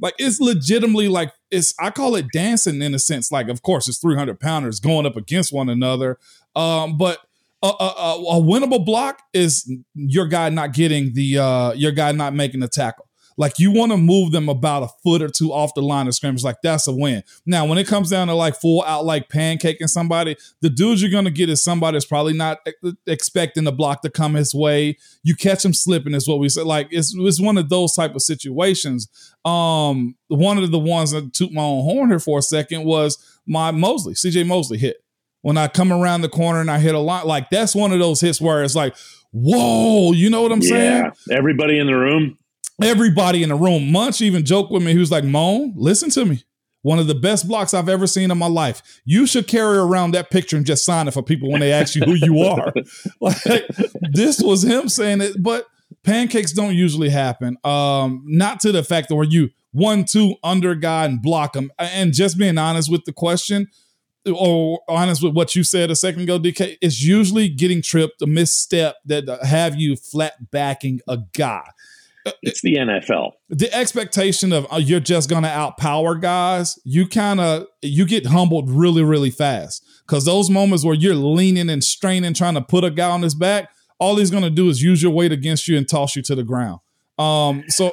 Like 0.00 0.14
it's 0.18 0.40
legitimately 0.40 1.08
like 1.08 1.32
it's 1.50 1.74
I 1.78 1.90
call 1.90 2.16
it 2.16 2.26
dancing 2.32 2.82
in 2.82 2.94
a 2.94 2.98
sense. 2.98 3.30
Like 3.30 3.48
of 3.48 3.62
course 3.62 3.88
it's 3.88 3.98
300 3.98 4.40
pounders 4.40 4.80
going 4.80 5.06
up 5.06 5.16
against 5.16 5.52
one 5.52 5.68
another. 5.68 6.18
Um, 6.56 6.98
but 6.98 7.18
a, 7.62 7.68
a, 7.68 8.38
a, 8.38 8.42
winnable 8.42 8.84
block 8.84 9.22
is 9.32 9.72
your 9.94 10.26
guy 10.26 10.48
not 10.48 10.72
getting 10.72 11.14
the 11.14 11.38
uh 11.38 11.72
your 11.72 11.92
guy 11.92 12.10
not 12.10 12.34
making 12.34 12.60
the 12.60 12.68
tackle. 12.68 13.06
Like 13.42 13.58
you 13.58 13.72
want 13.72 13.90
to 13.90 13.98
move 13.98 14.30
them 14.30 14.48
about 14.48 14.84
a 14.84 14.88
foot 15.02 15.20
or 15.20 15.28
two 15.28 15.52
off 15.52 15.74
the 15.74 15.82
line 15.82 16.06
of 16.06 16.14
scrimmage. 16.14 16.44
Like 16.44 16.58
that's 16.62 16.86
a 16.86 16.92
win. 16.92 17.24
Now, 17.44 17.66
when 17.66 17.76
it 17.76 17.88
comes 17.88 18.08
down 18.08 18.28
to 18.28 18.34
like 18.34 18.54
full 18.54 18.84
out 18.84 19.04
like 19.04 19.28
pancaking 19.28 19.88
somebody, 19.88 20.36
the 20.60 20.70
dudes 20.70 21.02
you're 21.02 21.10
gonna 21.10 21.28
get 21.28 21.50
is 21.50 21.60
somebody 21.60 21.96
that's 21.96 22.04
probably 22.04 22.34
not 22.34 22.64
expecting 23.04 23.64
the 23.64 23.72
block 23.72 24.02
to 24.02 24.10
come 24.10 24.34
his 24.34 24.54
way. 24.54 24.96
You 25.24 25.34
catch 25.34 25.64
him 25.64 25.74
slipping 25.74 26.14
is 26.14 26.28
what 26.28 26.38
we 26.38 26.48
said. 26.48 26.66
Like 26.66 26.86
it's 26.92 27.16
it's 27.16 27.40
one 27.40 27.58
of 27.58 27.68
those 27.68 27.96
type 27.96 28.14
of 28.14 28.22
situations. 28.22 29.08
Um, 29.44 30.14
one 30.28 30.58
of 30.58 30.70
the 30.70 30.78
ones 30.78 31.10
that 31.10 31.32
took 31.34 31.50
my 31.50 31.62
own 31.62 31.82
horn 31.82 32.10
here 32.10 32.20
for 32.20 32.38
a 32.38 32.42
second 32.42 32.84
was 32.84 33.18
my 33.44 33.72
Mosley, 33.72 34.14
CJ 34.14 34.46
Mosley 34.46 34.78
hit. 34.78 34.98
When 35.40 35.58
I 35.58 35.66
come 35.66 35.92
around 35.92 36.20
the 36.20 36.28
corner 36.28 36.60
and 36.60 36.70
I 36.70 36.78
hit 36.78 36.94
a 36.94 37.00
lot, 37.00 37.26
like 37.26 37.50
that's 37.50 37.74
one 37.74 37.90
of 37.90 37.98
those 37.98 38.20
hits 38.20 38.40
where 38.40 38.62
it's 38.62 38.76
like, 38.76 38.94
whoa, 39.32 40.12
you 40.12 40.30
know 40.30 40.42
what 40.42 40.52
I'm 40.52 40.62
saying? 40.62 41.10
Yeah, 41.28 41.36
everybody 41.36 41.80
in 41.80 41.88
the 41.88 41.96
room. 41.96 42.38
Everybody 42.82 43.42
in 43.42 43.48
the 43.48 43.54
room. 43.54 43.90
Munch 43.90 44.20
even 44.20 44.44
joked 44.44 44.72
with 44.72 44.82
me. 44.82 44.92
He 44.92 44.98
was 44.98 45.10
like, 45.10 45.24
Moan, 45.24 45.72
listen 45.76 46.10
to 46.10 46.24
me. 46.24 46.42
One 46.82 46.98
of 46.98 47.06
the 47.06 47.14
best 47.14 47.46
blocks 47.46 47.74
I've 47.74 47.88
ever 47.88 48.08
seen 48.08 48.30
in 48.30 48.38
my 48.38 48.48
life. 48.48 49.00
You 49.04 49.26
should 49.26 49.46
carry 49.46 49.78
around 49.78 50.12
that 50.12 50.30
picture 50.30 50.56
and 50.56 50.66
just 50.66 50.84
sign 50.84 51.06
it 51.06 51.14
for 51.14 51.22
people 51.22 51.50
when 51.50 51.60
they 51.60 51.72
ask 51.72 51.94
you 51.94 52.02
who 52.02 52.14
you 52.14 52.40
are. 52.40 52.72
like 53.20 53.66
this 54.12 54.40
was 54.40 54.64
him 54.64 54.88
saying 54.88 55.20
it, 55.20 55.40
but 55.40 55.66
pancakes 56.02 56.52
don't 56.52 56.74
usually 56.74 57.08
happen. 57.08 57.56
Um, 57.62 58.24
not 58.26 58.58
to 58.60 58.72
the 58.72 58.82
fact 58.82 59.08
that 59.08 59.14
where 59.14 59.24
you 59.24 59.50
one, 59.70 60.04
two 60.04 60.34
under 60.42 60.74
guy 60.74 61.04
and 61.04 61.22
block 61.22 61.52
them. 61.52 61.70
And 61.78 62.12
just 62.12 62.36
being 62.36 62.58
honest 62.58 62.90
with 62.90 63.04
the 63.04 63.12
question, 63.12 63.68
or 64.30 64.80
honest 64.88 65.22
with 65.22 65.34
what 65.34 65.56
you 65.56 65.64
said 65.64 65.90
a 65.90 65.96
second 65.96 66.22
ago, 66.22 66.38
DK, 66.38 66.76
it's 66.80 67.02
usually 67.02 67.48
getting 67.48 67.80
tripped, 67.80 68.22
a 68.22 68.26
misstep 68.26 68.96
that 69.06 69.28
have 69.44 69.76
you 69.76 69.96
flat 69.96 70.50
backing 70.50 71.00
a 71.08 71.18
guy 71.36 71.64
It's 72.42 72.60
the 72.62 72.76
NFL. 72.76 73.32
the 73.48 73.72
expectation 73.74 74.52
of 74.52 74.66
uh, 74.72 74.76
you're 74.76 75.00
just 75.00 75.28
going 75.28 75.42
to 75.42 75.48
outpower 75.48 76.20
guys, 76.20 76.78
you 76.84 77.06
kind 77.06 77.40
of 77.40 77.66
you 77.80 78.06
get 78.06 78.26
humbled 78.26 78.70
really 78.70 79.02
really 79.02 79.30
fast 79.30 79.84
cuz 80.06 80.24
those 80.24 80.48
moments 80.50 80.84
where 80.84 80.94
you're 80.94 81.14
leaning 81.14 81.68
and 81.68 81.82
straining 81.82 82.34
trying 82.34 82.54
to 82.54 82.60
put 82.60 82.84
a 82.84 82.90
guy 82.90 83.10
on 83.10 83.22
his 83.22 83.34
back, 83.34 83.70
all 83.98 84.16
he's 84.16 84.30
going 84.30 84.44
to 84.44 84.50
do 84.50 84.68
is 84.68 84.82
use 84.82 85.02
your 85.02 85.12
weight 85.12 85.32
against 85.32 85.66
you 85.68 85.76
and 85.76 85.88
toss 85.88 86.14
you 86.16 86.22
to 86.22 86.34
the 86.34 86.44
ground. 86.44 86.80
Um 87.18 87.64
so 87.68 87.92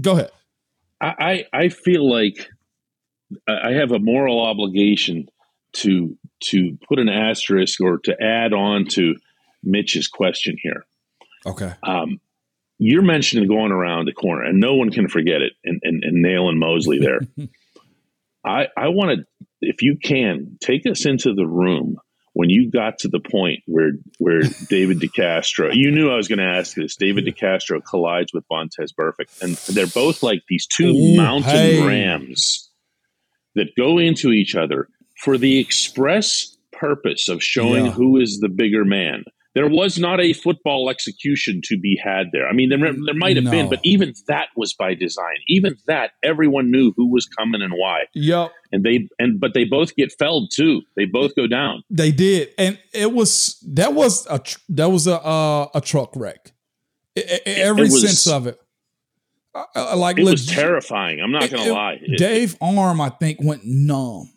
go 0.00 0.12
ahead. 0.12 0.30
I, 1.00 1.44
I 1.52 1.60
I 1.64 1.68
feel 1.68 2.08
like 2.08 2.48
I 3.48 3.70
I 3.70 3.72
have 3.72 3.92
a 3.92 3.98
moral 3.98 4.40
obligation 4.40 5.28
to 5.72 6.16
to 6.40 6.78
put 6.88 6.98
an 6.98 7.08
asterisk 7.08 7.80
or 7.80 7.98
to 7.98 8.16
add 8.22 8.52
on 8.52 8.86
to 8.86 9.16
Mitch's 9.62 10.08
question 10.08 10.56
here. 10.62 10.84
Okay. 11.46 11.72
Um, 11.82 12.20
you're 12.80 13.02
mentioning 13.02 13.46
going 13.46 13.72
around 13.72 14.06
the 14.06 14.12
corner, 14.12 14.42
and 14.42 14.58
no 14.58 14.74
one 14.74 14.90
can 14.90 15.06
forget 15.06 15.42
it. 15.42 15.52
And 15.64 15.80
and, 15.84 16.02
and 16.02 16.22
Nail 16.22 16.48
and 16.48 16.58
Mosley 16.58 16.98
there. 16.98 17.20
I 18.44 18.68
I 18.76 18.88
want 18.88 19.18
to, 19.18 19.46
if 19.60 19.82
you 19.82 19.98
can, 20.02 20.56
take 20.60 20.86
us 20.86 21.04
into 21.04 21.34
the 21.34 21.46
room 21.46 21.98
when 22.32 22.48
you 22.48 22.70
got 22.70 23.00
to 23.00 23.08
the 23.08 23.20
point 23.20 23.60
where 23.66 23.92
where 24.18 24.40
David 24.70 24.98
DeCastro, 24.98 25.74
you 25.74 25.90
knew 25.90 26.10
I 26.10 26.16
was 26.16 26.26
going 26.26 26.38
to 26.38 26.44
ask 26.44 26.74
this. 26.74 26.96
David 26.96 27.26
DeCastro 27.26 27.84
collides 27.84 28.32
with 28.32 28.44
Vontaze 28.50 28.94
Burfict, 28.98 29.42
and 29.42 29.56
they're 29.74 29.86
both 29.86 30.22
like 30.22 30.42
these 30.48 30.66
two 30.66 30.88
Ooh, 30.88 31.16
mountain 31.16 31.50
hey. 31.50 31.86
rams 31.86 32.70
that 33.56 33.76
go 33.76 33.98
into 33.98 34.30
each 34.30 34.54
other 34.54 34.88
for 35.22 35.36
the 35.36 35.58
express 35.58 36.56
purpose 36.72 37.28
of 37.28 37.42
showing 37.42 37.86
yeah. 37.86 37.92
who 37.92 38.16
is 38.16 38.38
the 38.40 38.48
bigger 38.48 38.86
man 38.86 39.24
there 39.54 39.68
was 39.68 39.98
not 39.98 40.20
a 40.20 40.32
football 40.32 40.88
execution 40.88 41.60
to 41.64 41.78
be 41.78 42.00
had 42.02 42.28
there. 42.32 42.48
I 42.48 42.52
mean, 42.52 42.68
there, 42.68 42.78
there 42.78 43.14
might 43.14 43.36
have 43.36 43.44
no. 43.44 43.50
been, 43.50 43.68
but 43.68 43.80
even 43.82 44.14
that 44.28 44.48
was 44.56 44.74
by 44.74 44.94
design. 44.94 45.36
Even 45.48 45.76
that, 45.86 46.12
everyone 46.22 46.70
knew 46.70 46.92
who 46.96 47.10
was 47.10 47.26
coming 47.26 47.60
and 47.60 47.72
why. 47.72 48.04
Yep. 48.14 48.52
And 48.72 48.84
they 48.84 49.08
and 49.18 49.40
but 49.40 49.52
they 49.54 49.64
both 49.64 49.96
get 49.96 50.12
felled 50.12 50.52
too. 50.54 50.82
They 50.96 51.04
both 51.04 51.34
go 51.34 51.48
down. 51.48 51.82
They 51.90 52.12
did, 52.12 52.50
and 52.56 52.78
it 52.92 53.12
was 53.12 53.58
that 53.66 53.94
was 53.94 54.26
a 54.28 54.40
that 54.68 54.90
was 54.90 55.08
a 55.08 55.20
uh, 55.20 55.68
a 55.74 55.80
truck 55.80 56.14
wreck. 56.14 56.52
It, 57.16 57.42
it, 57.44 57.58
every 57.58 57.82
was, 57.82 58.00
sense 58.00 58.28
of 58.28 58.46
it. 58.46 58.60
Uh, 59.52 59.64
uh 59.74 59.96
like 59.96 60.18
it 60.18 60.24
was 60.24 60.46
terrifying. 60.46 61.20
I'm 61.20 61.32
not 61.32 61.50
gonna 61.50 61.72
lie. 61.72 62.00
Dave 62.16 62.56
arm, 62.60 63.00
I 63.00 63.08
think, 63.08 63.40
went 63.42 63.62
numb, 63.64 64.32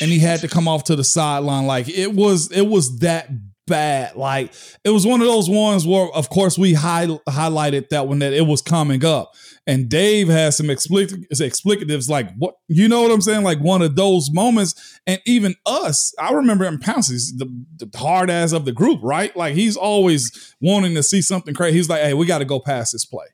and 0.00 0.10
he 0.10 0.18
had 0.18 0.40
to 0.40 0.48
come 0.48 0.66
off 0.66 0.82
to 0.84 0.96
the 0.96 1.04
sideline. 1.04 1.66
Like 1.68 1.88
it 1.88 2.12
was, 2.12 2.50
it 2.50 2.66
was 2.66 2.98
that 2.98 3.28
bad. 3.66 4.16
Like 4.16 4.52
it 4.84 4.90
was 4.90 5.06
one 5.06 5.20
of 5.20 5.26
those 5.26 5.48
ones 5.48 5.86
where, 5.86 6.08
of 6.08 6.28
course, 6.30 6.58
we 6.58 6.74
high, 6.74 7.06
highlighted 7.28 7.88
that 7.90 8.06
one 8.08 8.18
that 8.20 8.32
it 8.32 8.46
was 8.46 8.62
coming 8.62 9.04
up, 9.04 9.32
and 9.66 9.88
Dave 9.88 10.28
has 10.28 10.56
some 10.56 10.66
explic- 10.66 11.26
explicatives 11.30 12.08
like 12.08 12.34
what 12.36 12.56
you 12.68 12.88
know 12.88 13.02
what 13.02 13.10
I'm 13.10 13.20
saying, 13.20 13.42
like 13.42 13.60
one 13.60 13.82
of 13.82 13.96
those 13.96 14.30
moments, 14.32 14.98
and 15.06 15.20
even 15.26 15.54
us. 15.66 16.14
I 16.18 16.32
remember 16.32 16.64
in 16.64 16.78
Pounces, 16.78 17.36
the, 17.36 17.46
the 17.76 17.98
hard 17.98 18.30
ass 18.30 18.52
of 18.52 18.64
the 18.64 18.72
group, 18.72 19.00
right? 19.02 19.34
Like 19.36 19.54
he's 19.54 19.76
always 19.76 20.54
wanting 20.60 20.94
to 20.94 21.02
see 21.02 21.22
something 21.22 21.54
crazy. 21.54 21.76
He's 21.76 21.88
like, 21.88 22.02
"Hey, 22.02 22.14
we 22.14 22.26
got 22.26 22.38
to 22.38 22.44
go 22.44 22.60
past 22.60 22.92
this 22.92 23.04
play." 23.04 23.26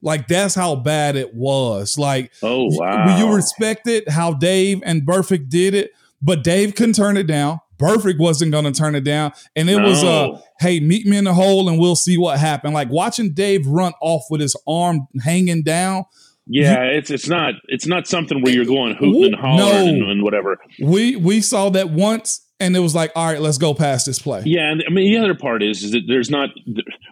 Like 0.00 0.28
that's 0.28 0.54
how 0.54 0.76
bad 0.76 1.16
it 1.16 1.34
was. 1.34 1.98
Like, 1.98 2.32
oh 2.42 2.66
wow, 2.70 3.18
you 3.18 3.34
respected 3.34 4.08
how 4.08 4.32
Dave 4.32 4.80
and 4.84 5.02
Burfict 5.02 5.48
did 5.48 5.74
it, 5.74 5.90
but 6.22 6.44
Dave 6.44 6.74
couldn't 6.74 6.94
turn 6.94 7.16
it 7.16 7.26
down. 7.26 7.60
Burfict 7.78 8.18
wasn't 8.18 8.52
going 8.52 8.64
to 8.64 8.72
turn 8.72 8.94
it 8.94 9.04
down. 9.04 9.32
And 9.56 9.70
it 9.70 9.76
no. 9.76 9.88
was, 9.88 10.04
uh, 10.04 10.40
hey, 10.60 10.80
meet 10.80 11.06
me 11.06 11.16
in 11.16 11.24
the 11.24 11.34
hole 11.34 11.68
and 11.68 11.78
we'll 11.78 11.96
see 11.96 12.18
what 12.18 12.38
happened. 12.38 12.74
Like 12.74 12.90
watching 12.90 13.32
Dave 13.32 13.66
run 13.66 13.92
off 14.00 14.24
with 14.30 14.40
his 14.40 14.56
arm 14.66 15.08
hanging 15.22 15.62
down. 15.62 16.04
Yeah, 16.50 16.84
you, 16.84 16.98
it's 16.98 17.10
it's 17.10 17.28
not 17.28 17.54
it's 17.66 17.86
not 17.86 18.06
something 18.06 18.40
where 18.40 18.52
you're 18.52 18.64
going 18.64 18.94
hooting 18.96 19.24
and 19.26 19.34
hollering 19.34 19.98
no, 19.98 20.04
and, 20.04 20.10
and, 20.10 20.22
whatever. 20.22 20.56
We 20.80 21.14
we 21.14 21.42
saw 21.42 21.68
that 21.68 21.90
once 21.90 22.40
and 22.60 22.74
it 22.74 22.80
was 22.80 22.94
like, 22.94 23.12
all 23.14 23.26
right, 23.26 23.40
let's 23.40 23.58
go 23.58 23.74
past 23.74 24.06
this 24.06 24.18
play. 24.18 24.42
Yeah, 24.46 24.72
and 24.72 24.82
I 24.86 24.90
mean 24.90 25.12
the 25.12 25.18
other 25.18 25.34
part 25.34 25.62
is, 25.62 25.84
is 25.84 25.92
that 25.92 26.04
there's 26.08 26.30
not 26.30 26.48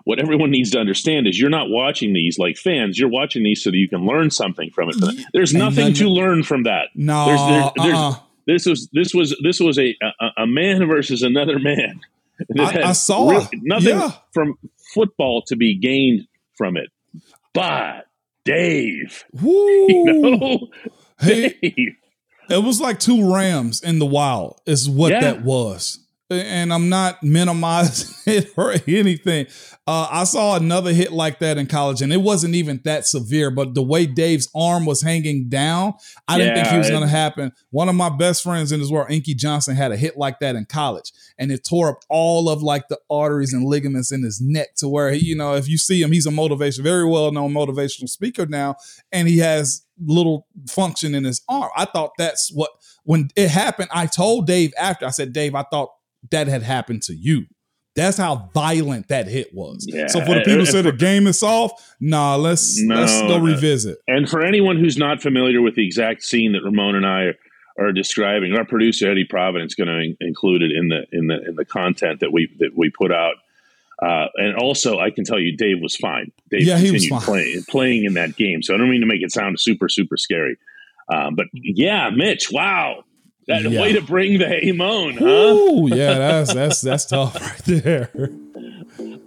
what 0.04 0.20
everyone 0.20 0.50
needs 0.50 0.70
to 0.70 0.78
understand 0.78 1.26
is 1.26 1.38
you're 1.38 1.50
not 1.50 1.68
watching 1.68 2.14
these 2.14 2.38
like 2.38 2.56
fans. 2.56 2.98
You're 2.98 3.10
watching 3.10 3.44
these 3.44 3.62
so 3.62 3.70
that 3.70 3.76
you 3.76 3.88
can 3.88 4.06
learn 4.06 4.30
something 4.30 4.70
from 4.70 4.88
it. 4.88 5.26
There's 5.34 5.52
nothing 5.52 5.92
to 5.94 6.08
learn 6.08 6.42
from 6.42 6.62
that. 6.62 6.88
No, 6.94 7.26
there's, 7.26 7.40
there's, 7.40 7.72
there's, 7.76 7.98
uh-uh. 7.98 8.20
This 8.46 8.66
was 8.66 8.88
this 8.92 9.12
was 9.12 9.36
this 9.42 9.60
was 9.60 9.78
a 9.78 9.96
a, 10.20 10.42
a 10.42 10.46
man 10.46 10.86
versus 10.86 11.22
another 11.22 11.58
man. 11.58 12.00
I, 12.58 12.82
I, 12.82 12.92
saw 12.92 13.30
nothing 13.62 13.98
yeah. 13.98 14.12
from 14.32 14.58
football 14.92 15.42
to 15.46 15.56
be 15.56 15.74
gained 15.74 16.26
from 16.54 16.76
it, 16.76 16.90
but 17.54 18.06
Dave, 18.44 19.24
Woo. 19.42 19.86
you 19.88 20.04
know, 20.04 20.68
hey, 21.18 21.54
Dave. 21.62 21.96
it 22.50 22.62
was 22.62 22.78
like 22.78 22.98
two 22.98 23.32
Rams 23.32 23.80
in 23.82 23.98
the 23.98 24.06
wild. 24.06 24.60
Is 24.66 24.88
what 24.88 25.12
yeah. 25.12 25.20
that 25.20 25.42
was 25.42 26.05
and 26.30 26.72
I'm 26.72 26.88
not 26.88 27.18
minimizing 27.22 28.14
it 28.26 28.52
or 28.56 28.74
anything. 28.86 29.46
Uh, 29.86 30.08
I 30.10 30.24
saw 30.24 30.56
another 30.56 30.92
hit 30.92 31.12
like 31.12 31.38
that 31.38 31.58
in 31.58 31.66
college, 31.66 32.02
and 32.02 32.12
it 32.12 32.20
wasn't 32.20 32.54
even 32.54 32.80
that 32.84 33.06
severe. 33.06 33.50
But 33.50 33.74
the 33.74 33.82
way 33.82 34.06
Dave's 34.06 34.48
arm 34.54 34.84
was 34.84 35.02
hanging 35.02 35.48
down, 35.48 35.94
I 36.26 36.38
didn't 36.38 36.56
think 36.56 36.68
he 36.68 36.78
was 36.78 36.90
going 36.90 37.02
to 37.02 37.08
happen. 37.08 37.52
One 37.70 37.88
of 37.88 37.94
my 37.94 38.08
best 38.08 38.42
friends 38.42 38.72
in 38.72 38.80
this 38.80 38.90
world, 38.90 39.10
Inky 39.10 39.34
Johnson, 39.34 39.76
had 39.76 39.92
a 39.92 39.96
hit 39.96 40.16
like 40.16 40.40
that 40.40 40.56
in 40.56 40.64
college, 40.64 41.12
and 41.38 41.52
it 41.52 41.64
tore 41.64 41.90
up 41.90 42.00
all 42.08 42.48
of 42.48 42.62
like 42.62 42.88
the 42.88 42.98
arteries 43.08 43.52
and 43.52 43.64
ligaments 43.64 44.10
in 44.10 44.22
his 44.22 44.40
neck 44.40 44.74
to 44.76 44.88
where 44.88 45.12
he, 45.12 45.24
you 45.24 45.36
know, 45.36 45.54
if 45.54 45.68
you 45.68 45.78
see 45.78 46.02
him, 46.02 46.12
he's 46.12 46.26
a 46.26 46.30
motivation, 46.30 46.82
very 46.82 47.08
well 47.08 47.30
known 47.30 47.52
motivational 47.52 48.08
speaker 48.08 48.46
now, 48.46 48.74
and 49.12 49.28
he 49.28 49.38
has 49.38 49.86
little 50.04 50.46
function 50.68 51.14
in 51.14 51.24
his 51.24 51.42
arm. 51.48 51.70
I 51.76 51.86
thought 51.86 52.12
that's 52.18 52.50
what 52.52 52.70
when 53.04 53.28
it 53.36 53.48
happened. 53.50 53.88
I 53.92 54.06
told 54.06 54.46
Dave 54.46 54.72
after 54.78 55.06
I 55.06 55.10
said, 55.10 55.32
Dave, 55.32 55.54
I 55.54 55.62
thought 55.62 55.90
that 56.30 56.46
had 56.46 56.62
happened 56.62 57.02
to 57.04 57.14
you. 57.14 57.46
That's 57.94 58.18
how 58.18 58.50
violent 58.52 59.08
that 59.08 59.26
hit 59.26 59.54
was. 59.54 59.86
Yeah. 59.88 60.06
So 60.08 60.20
for 60.20 60.34
the 60.34 60.40
people 60.40 60.60
who 60.60 60.66
say 60.66 60.82
the 60.82 60.92
game 60.92 61.26
is 61.26 61.42
off, 61.42 61.94
nah, 61.98 62.36
let's 62.36 62.78
no, 62.82 62.94
let's 62.94 63.22
go 63.22 63.38
revisit. 63.38 63.98
And 64.06 64.28
for 64.28 64.44
anyone 64.44 64.76
who's 64.76 64.98
not 64.98 65.22
familiar 65.22 65.62
with 65.62 65.76
the 65.76 65.86
exact 65.86 66.22
scene 66.22 66.52
that 66.52 66.62
Ramon 66.62 66.94
and 66.94 67.06
I 67.06 67.22
are, 67.22 67.34
are 67.78 67.92
describing, 67.92 68.52
our 68.52 68.66
producer 68.66 69.10
Eddie 69.10 69.24
Providence 69.24 69.74
going 69.74 69.88
to 69.88 69.98
in- 69.98 70.16
include 70.20 70.60
it 70.60 70.72
in 70.72 70.88
the 70.88 71.06
in 71.10 71.26
the 71.28 71.48
in 71.48 71.56
the 71.56 71.64
content 71.64 72.20
that 72.20 72.32
we 72.32 72.54
that 72.58 72.76
we 72.76 72.90
put 72.90 73.10
out. 73.10 73.36
Uh, 74.02 74.26
and 74.34 74.56
also, 74.56 74.98
I 74.98 75.10
can 75.10 75.24
tell 75.24 75.38
you, 75.38 75.56
Dave 75.56 75.80
was 75.80 75.96
fine. 75.96 76.30
Dave 76.50 76.66
yeah, 76.66 76.74
continued 76.74 77.00
he 77.00 77.10
was 77.12 77.24
fine. 77.24 77.34
playing 77.34 77.62
playing 77.66 78.04
in 78.04 78.12
that 78.14 78.36
game. 78.36 78.62
So 78.62 78.74
I 78.74 78.76
don't 78.76 78.90
mean 78.90 79.00
to 79.00 79.06
make 79.06 79.22
it 79.22 79.32
sound 79.32 79.58
super 79.58 79.88
super 79.88 80.18
scary. 80.18 80.58
Um, 81.10 81.34
but 81.34 81.46
yeah, 81.54 82.10
Mitch, 82.10 82.52
wow, 82.52 83.04
that 83.46 83.62
yeah. 83.62 83.80
way 83.80 83.92
to 83.92 84.00
bring 84.00 84.38
the 84.38 84.46
Hamon, 84.46 85.16
huh? 85.16 85.24
Ooh, 85.24 85.88
yeah, 85.88 86.14
that's 86.18 86.54
that's 86.54 86.80
that's 86.80 87.06
tough 87.06 87.34
right 87.40 87.64
there. 87.64 88.10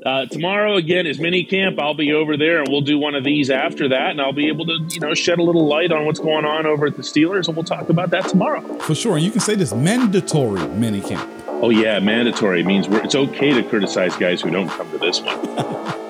Uh, 0.05 0.25
tomorrow 0.25 0.75
again 0.75 1.05
is 1.05 1.19
mini 1.19 1.43
camp. 1.43 1.79
I'll 1.79 1.93
be 1.93 2.13
over 2.13 2.38
there, 2.38 2.60
and 2.60 2.67
we'll 2.69 2.82
do 2.82 2.97
one 2.97 3.15
of 3.15 3.23
these 3.23 3.49
after 3.49 3.89
that, 3.89 4.12
and 4.12 4.21
I'll 4.21 4.34
be 4.34 4.47
able 4.47 4.65
to, 4.65 4.79
you 4.89 4.99
know, 4.99 5.13
shed 5.13 5.39
a 5.39 5.43
little 5.43 5.67
light 5.67 5.91
on 5.91 6.05
what's 6.05 6.19
going 6.19 6.45
on 6.45 6.65
over 6.65 6.88
at 6.88 6.95
the 6.95 7.01
Steelers, 7.01 7.47
and 7.47 7.55
we'll 7.55 7.65
talk 7.65 7.89
about 7.89 8.10
that 8.12 8.27
tomorrow 8.27 8.62
for 8.79 8.95
sure. 8.95 9.15
And 9.15 9.25
you 9.25 9.32
can 9.32 9.41
say 9.41 9.55
this 9.55 9.73
mandatory 9.73 10.67
mini 10.69 11.01
camp. 11.01 11.29
Oh 11.47 11.69
yeah, 11.69 11.99
mandatory 11.99 12.63
means 12.63 12.88
it's 12.89 13.15
okay 13.15 13.53
to 13.53 13.63
criticize 13.63 14.15
guys 14.15 14.41
who 14.41 14.49
don't 14.49 14.69
come 14.69 14.89
to 14.91 14.97
this 14.97 15.21
one. 15.21 16.05